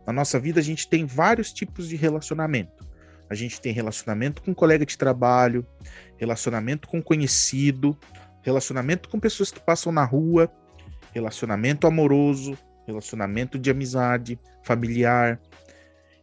[0.07, 2.87] Na nossa vida, a gente tem vários tipos de relacionamento.
[3.29, 5.67] A gente tem relacionamento com colega de trabalho,
[6.17, 7.99] relacionamento com conhecido,
[8.41, 10.51] relacionamento com pessoas que passam na rua,
[11.13, 12.57] relacionamento amoroso,
[12.87, 15.41] relacionamento de amizade, familiar.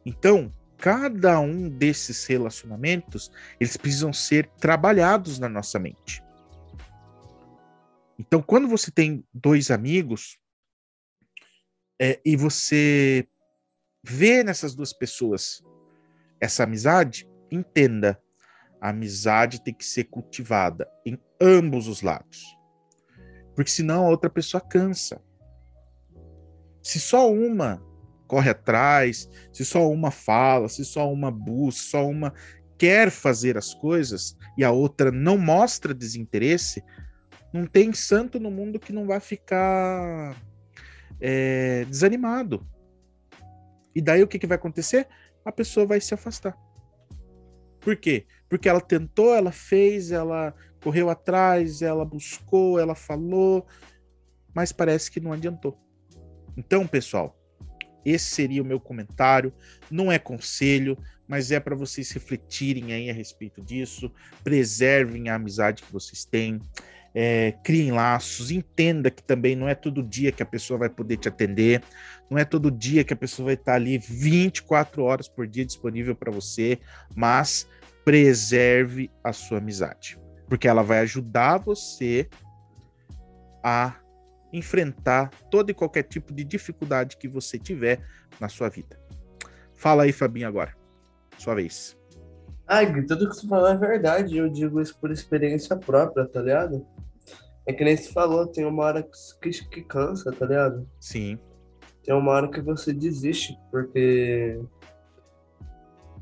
[0.06, 3.30] Então, cada um desses relacionamentos,
[3.60, 6.23] eles precisam ser trabalhados na nossa mente.
[8.18, 10.38] Então, quando você tem dois amigos
[12.00, 13.28] é, e você
[14.04, 15.64] vê nessas duas pessoas
[16.40, 18.22] essa amizade, entenda,
[18.82, 22.44] a amizade tem que ser cultivada em ambos os lados.
[23.56, 25.22] Porque senão a outra pessoa cansa.
[26.82, 27.82] Se só uma
[28.28, 32.34] corre atrás, se só uma fala, se só uma busca, só uma
[32.78, 36.84] quer fazer as coisas e a outra não mostra desinteresse,
[37.54, 40.36] não tem santo no mundo que não vai ficar
[41.22, 42.68] é, desanimado.
[43.96, 45.08] E daí o que, que vai acontecer?
[45.46, 46.58] A pessoa vai se afastar.
[47.80, 48.26] Por quê?
[48.50, 53.68] Porque ela tentou, ela fez, ela correu atrás, ela buscou, ela falou,
[54.54, 55.78] mas parece que não adiantou.
[56.58, 57.38] Então, pessoal,
[58.06, 59.54] esse seria o meu comentário.
[59.90, 60.98] Não é conselho,
[61.28, 64.12] mas é para vocês refletirem aí a respeito disso.
[64.44, 66.60] Preservem a amizade que vocês têm.
[67.16, 71.18] É, criem laços, entenda que também não é todo dia que a pessoa vai poder
[71.18, 71.84] te atender,
[72.30, 76.16] não é todo dia que a pessoa vai estar ali 24 horas por dia disponível
[76.16, 76.80] para você,
[77.16, 77.68] mas
[78.04, 82.28] preserve a sua amizade, porque ela vai ajudar você
[83.64, 83.96] a
[84.52, 88.00] enfrentar todo e qualquer tipo de dificuldade que você tiver
[88.40, 89.00] na sua vida.
[89.76, 90.76] Fala aí, Fabinho, agora.
[91.38, 91.98] Sua vez.
[92.68, 94.38] Ai, tudo que você falou é verdade.
[94.38, 96.86] Eu digo isso por experiência própria, tá ligado?
[97.66, 99.04] É que nem se falou, tem uma hora
[99.42, 100.88] que, que cansa, tá ligado?
[101.00, 101.40] Sim.
[102.04, 104.60] Tem uma hora que você desiste, porque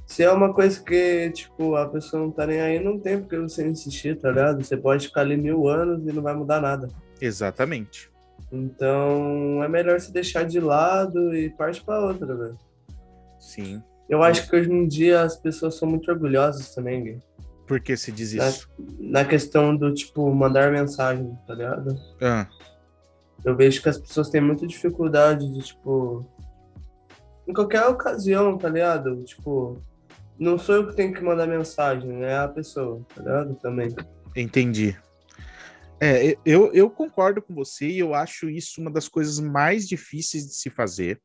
[0.06, 3.38] se é uma coisa que, tipo, a pessoa não tá nem aí, não tem porque
[3.38, 4.64] você insistir, tá ligado?
[4.64, 6.90] Você pode ficar ali mil anos e não vai mudar nada.
[7.20, 8.12] Exatamente.
[8.52, 12.58] Então, é melhor se deixar de lado e parte para outra, velho.
[13.40, 13.82] Sim.
[14.10, 17.20] Eu acho que hoje em dia as pessoas são muito orgulhosas também, Gui.
[17.68, 18.70] Por que se diz isso?
[19.00, 21.96] Na, na, questão do, tipo, mandar mensagem, tá ligado?
[22.22, 22.48] Ah.
[23.44, 26.26] Eu vejo que as pessoas têm muita dificuldade de, tipo...
[27.48, 29.24] Em qualquer ocasião, tá ligado?
[29.24, 29.82] Tipo,
[30.38, 32.24] não sou eu que tenho que mandar mensagem?
[32.24, 33.56] É a pessoa, tá ligado?
[33.56, 33.96] Também.
[34.36, 34.98] Entendi.
[36.04, 40.48] É, eu, eu concordo com você e eu acho isso uma das coisas mais difíceis
[40.48, 41.22] de se fazer,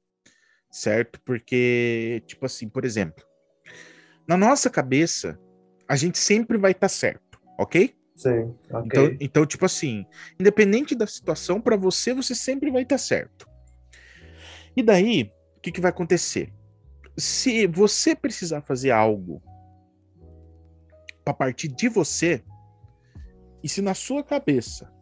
[0.71, 1.19] certo?
[1.25, 3.25] Porque, tipo assim, por exemplo,
[4.29, 5.39] na nossa cabeça,
[5.89, 7.95] a gente sempre vai estar tá certo, ok?
[8.17, 8.55] Sim.
[8.85, 10.07] Então, então tipo assim,
[10.41, 13.49] independente da situação, para você, você sempre vai estar tá certo.
[14.77, 16.53] E daí, o que, que vai acontecer?
[17.17, 19.43] Se você precisar fazer algo
[21.25, 22.43] a partir de você,
[23.63, 24.93] e se na sua cabeça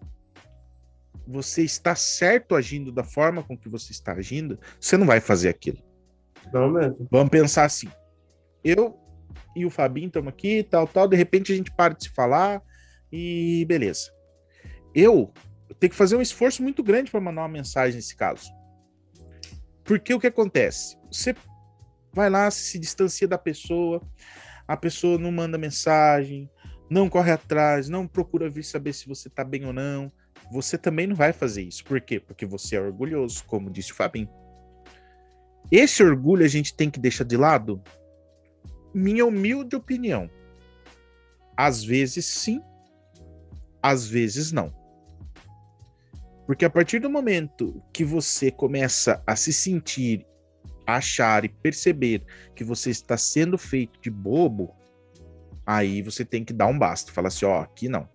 [1.27, 5.49] você está certo agindo da forma com que você está agindo, você não vai fazer
[5.49, 5.79] aquilo.
[6.53, 7.07] Não mesmo.
[7.11, 7.89] Vamos pensar assim.
[8.63, 8.99] Eu
[9.55, 12.63] e o Fabinho estamos aqui, tal, tal, de repente a gente para de se falar
[13.13, 14.13] e beleza.
[14.95, 15.33] Eu
[15.79, 18.51] tenho que fazer um esforço muito grande para mandar uma mensagem nesse caso.
[19.85, 20.97] Porque o que acontece?
[21.11, 21.35] Você
[22.13, 24.01] vai lá, se distancia da pessoa,
[24.67, 26.49] a pessoa não manda mensagem,
[26.89, 30.11] não corre atrás, não procura vir saber se você tá bem ou não.
[30.53, 31.85] Você também não vai fazer isso.
[31.85, 32.21] Por quê?
[32.21, 34.29] Porque você é orgulhoso, como disse o Fabinho.
[35.71, 37.83] Esse orgulho a gente tem que deixar de lado?
[38.95, 40.31] Minha humilde opinião.
[41.57, 42.63] Às vezes sim,
[43.83, 44.73] às vezes não.
[46.47, 50.27] Porque a partir do momento que você começa a se sentir,
[50.87, 52.23] achar e perceber
[52.55, 54.75] que você está sendo feito de bobo,
[55.67, 58.09] aí você tem que dar um basta, falar assim, ó, aqui não.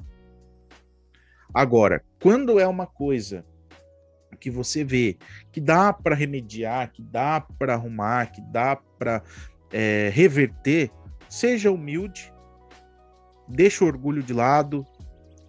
[1.53, 3.43] Agora, quando é uma coisa
[4.39, 5.17] que você vê
[5.51, 9.23] que dá para remediar, que dá para arrumar, que dá para
[9.71, 10.91] é, reverter,
[11.29, 12.33] seja humilde,
[13.47, 14.85] deixe o orgulho de lado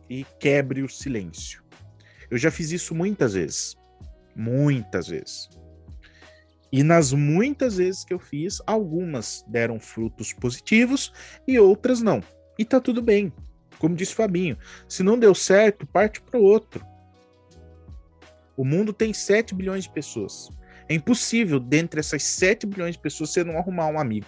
[0.08, 1.62] e quebre o silêncio.
[2.30, 3.76] Eu já fiz isso muitas vezes.
[4.34, 5.48] Muitas vezes.
[6.72, 11.12] E nas muitas vezes que eu fiz, algumas deram frutos positivos
[11.46, 12.22] e outras não.
[12.58, 13.32] E tá tudo bem.
[13.78, 14.56] Como disse Fabinho,
[14.88, 16.84] se não deu certo, parte para o outro.
[18.56, 20.50] O mundo tem 7 bilhões de pessoas.
[20.90, 24.26] É impossível, dentre essas 7 bilhões de pessoas, você não arrumar um amigo.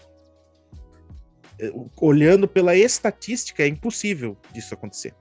[1.59, 5.13] É, olhando pela estatística, é impossível disso acontecer.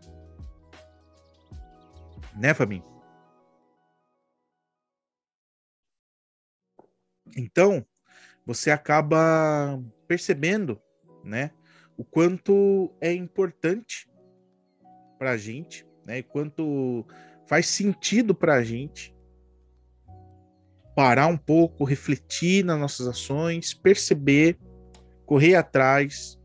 [2.37, 2.83] Né, Fabinho?
[7.35, 7.83] Então,
[8.45, 10.79] você acaba percebendo,
[11.23, 11.49] né,
[11.97, 14.07] o quanto é importante
[15.17, 17.03] para a gente, né, e quanto
[17.47, 19.11] faz sentido para a gente
[21.01, 24.55] parar um pouco, refletir nas nossas ações, perceber,
[25.25, 26.39] correr atrás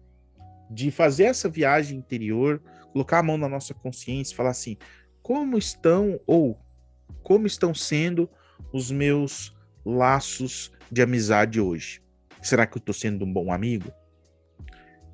[0.71, 4.79] de fazer essa viagem interior, colocar a mão na nossa consciência, falar assim:
[5.21, 6.59] como estão ou
[7.23, 8.31] como estão sendo
[8.73, 9.55] os meus
[9.85, 12.03] laços de amizade hoje?
[12.41, 13.93] Será que eu estou sendo um bom amigo?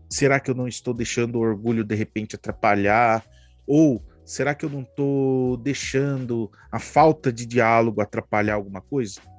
[0.09, 3.27] Será que eu não estou deixando o orgulho de repente atrapalhar?
[3.67, 9.32] Ou será que eu não estou deixando a falta de diálogo atrapalhar alguma coisa?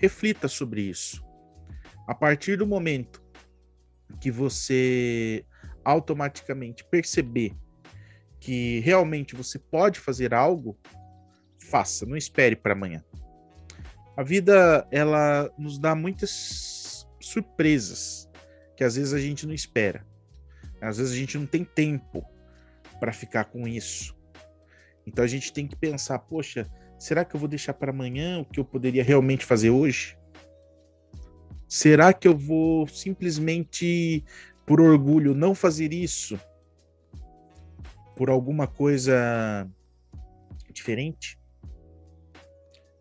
[0.00, 1.22] Reflita sobre isso.
[2.08, 3.22] A partir do momento
[4.18, 5.44] que você
[5.84, 7.54] automaticamente perceber
[8.40, 10.78] que realmente você pode fazer algo,
[11.58, 13.04] faça, não espere para amanhã.
[14.16, 18.28] A vida ela nos dá muitas surpresas
[18.74, 20.06] que às vezes a gente não espera.
[20.80, 22.24] Às vezes a gente não tem tempo
[22.98, 24.16] para ficar com isso.
[25.06, 26.66] Então a gente tem que pensar, poxa,
[27.00, 30.18] será que eu vou deixar para amanhã o que eu poderia realmente fazer hoje?
[31.66, 34.22] Será que eu vou simplesmente
[34.66, 36.38] por orgulho não fazer isso
[38.14, 39.66] por alguma coisa
[40.70, 41.40] diferente?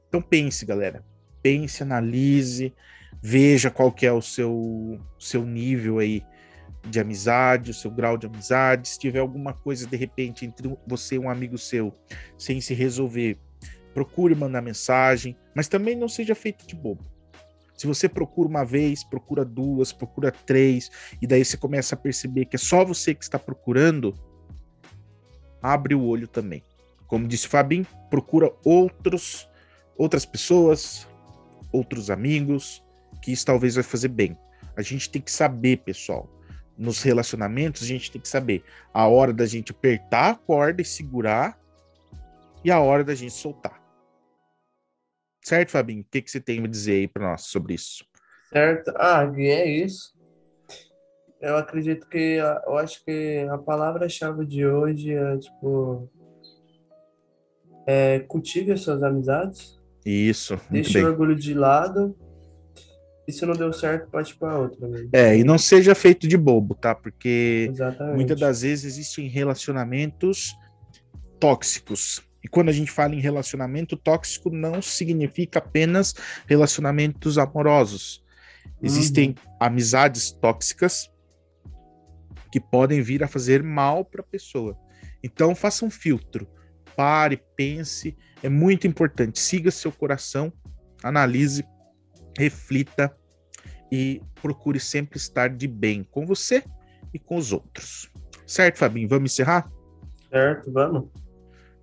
[0.07, 1.03] Então pense, galera.
[1.41, 2.73] Pense, analise,
[3.21, 6.23] veja qual que é o seu, seu nível aí
[6.87, 8.87] de amizade, o seu grau de amizade.
[8.87, 11.93] Se tiver alguma coisa de repente entre você e um amigo seu
[12.37, 13.37] sem se resolver,
[13.99, 17.03] procure mandar mensagem, mas também não seja feito de bobo.
[17.75, 20.89] Se você procura uma vez, procura duas, procura três,
[21.21, 24.17] e daí você começa a perceber que é só você que está procurando,
[25.61, 26.63] abre o olho também.
[27.07, 29.49] Como disse o Fabinho, procura outros,
[29.97, 31.05] outras pessoas,
[31.69, 32.81] outros amigos,
[33.21, 34.37] que isso talvez vai fazer bem.
[34.77, 36.29] A gente tem que saber, pessoal,
[36.77, 40.85] nos relacionamentos, a gente tem que saber a hora da gente apertar a corda e
[40.85, 41.59] segurar
[42.63, 43.78] e a hora da gente soltar.
[45.41, 46.01] Certo, Fabinho?
[46.01, 48.05] O que, que você tem a dizer aí para nós sobre isso?
[48.51, 48.93] Certo.
[48.95, 50.19] Ah, é isso
[51.41, 56.09] eu acredito que eu acho que a palavra-chave de hoje é tipo
[57.87, 59.79] é, cultive as suas amizades.
[60.05, 60.59] Isso.
[60.69, 62.15] Deixe o orgulho de lado.
[63.27, 64.87] E se não deu certo, pode para outra.
[64.87, 65.07] Né?
[65.13, 66.95] É, e não seja feito de bobo, tá?
[66.95, 68.15] Porque Exatamente.
[68.15, 70.55] muitas das vezes existem relacionamentos
[71.39, 72.21] tóxicos.
[72.43, 76.15] E quando a gente fala em relacionamento tóxico, não significa apenas
[76.47, 78.23] relacionamentos amorosos.
[78.81, 79.55] Existem uhum.
[79.59, 81.09] amizades tóxicas
[82.51, 84.77] que podem vir a fazer mal para a pessoa.
[85.23, 86.47] Então, faça um filtro.
[86.95, 88.17] Pare, pense.
[88.41, 89.39] É muito importante.
[89.39, 90.51] Siga seu coração,
[91.03, 91.65] analise,
[92.37, 93.15] reflita
[93.91, 96.63] e procure sempre estar de bem com você
[97.13, 98.09] e com os outros.
[98.45, 99.07] Certo, Fabinho?
[99.07, 99.69] Vamos encerrar?
[100.29, 101.09] Certo, vamos.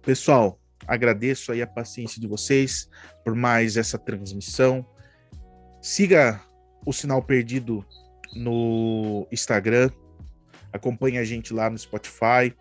[0.07, 2.89] Pessoal, agradeço aí a paciência de vocês
[3.25, 4.87] por mais essa transmissão.
[5.83, 6.41] Siga
[6.87, 7.85] o Sinal Perdido
[8.33, 9.91] no Instagram,
[10.73, 12.55] acompanhe a gente lá no Spotify.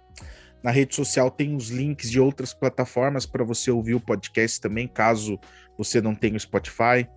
[0.63, 4.87] Na rede social tem os links de outras plataformas para você ouvir o podcast também,
[4.87, 5.39] caso
[5.77, 7.07] você não tenha o Spotify.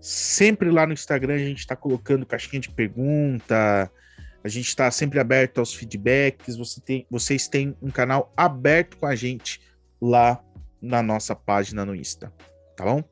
[0.00, 3.90] Sempre lá no Instagram a gente está colocando caixinha de pergunta,
[4.44, 6.56] a gente está sempre aberto aos feedbacks.
[6.56, 9.60] Você tem, vocês têm um canal aberto com a gente
[10.00, 10.42] lá
[10.80, 12.32] na nossa página no Insta,
[12.76, 13.04] tá bom?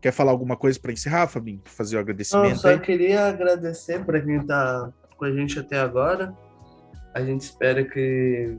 [0.00, 1.60] Quer falar alguma coisa para encerrar, Fabinho?
[1.64, 2.50] Fazer o agradecimento?
[2.50, 2.78] Não, só aí?
[2.78, 6.36] queria agradecer para quem está com a gente até agora.
[7.14, 8.56] A gente espera que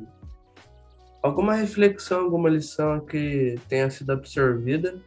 [1.21, 4.99] alguma reflexão, alguma lição que tenha sido absorvida.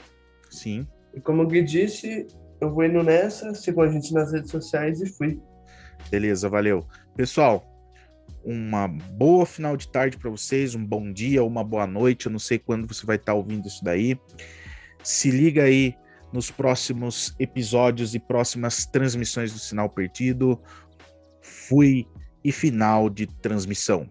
[0.49, 0.87] Sim.
[1.13, 2.27] E como o Gui disse,
[2.61, 5.39] eu vou indo nessa, sigam a gente nas redes sociais e fui.
[6.11, 6.87] Beleza, valeu.
[7.17, 7.67] Pessoal,
[8.45, 12.27] uma boa final de tarde para vocês, um bom dia, uma boa noite.
[12.27, 14.19] Eu não sei quando você vai estar ouvindo isso daí.
[15.03, 15.95] Se liga aí
[16.33, 20.59] nos próximos episódios e próximas transmissões do Sinal Perdido.
[21.43, 22.07] Fui
[22.43, 24.11] e final de transmissão.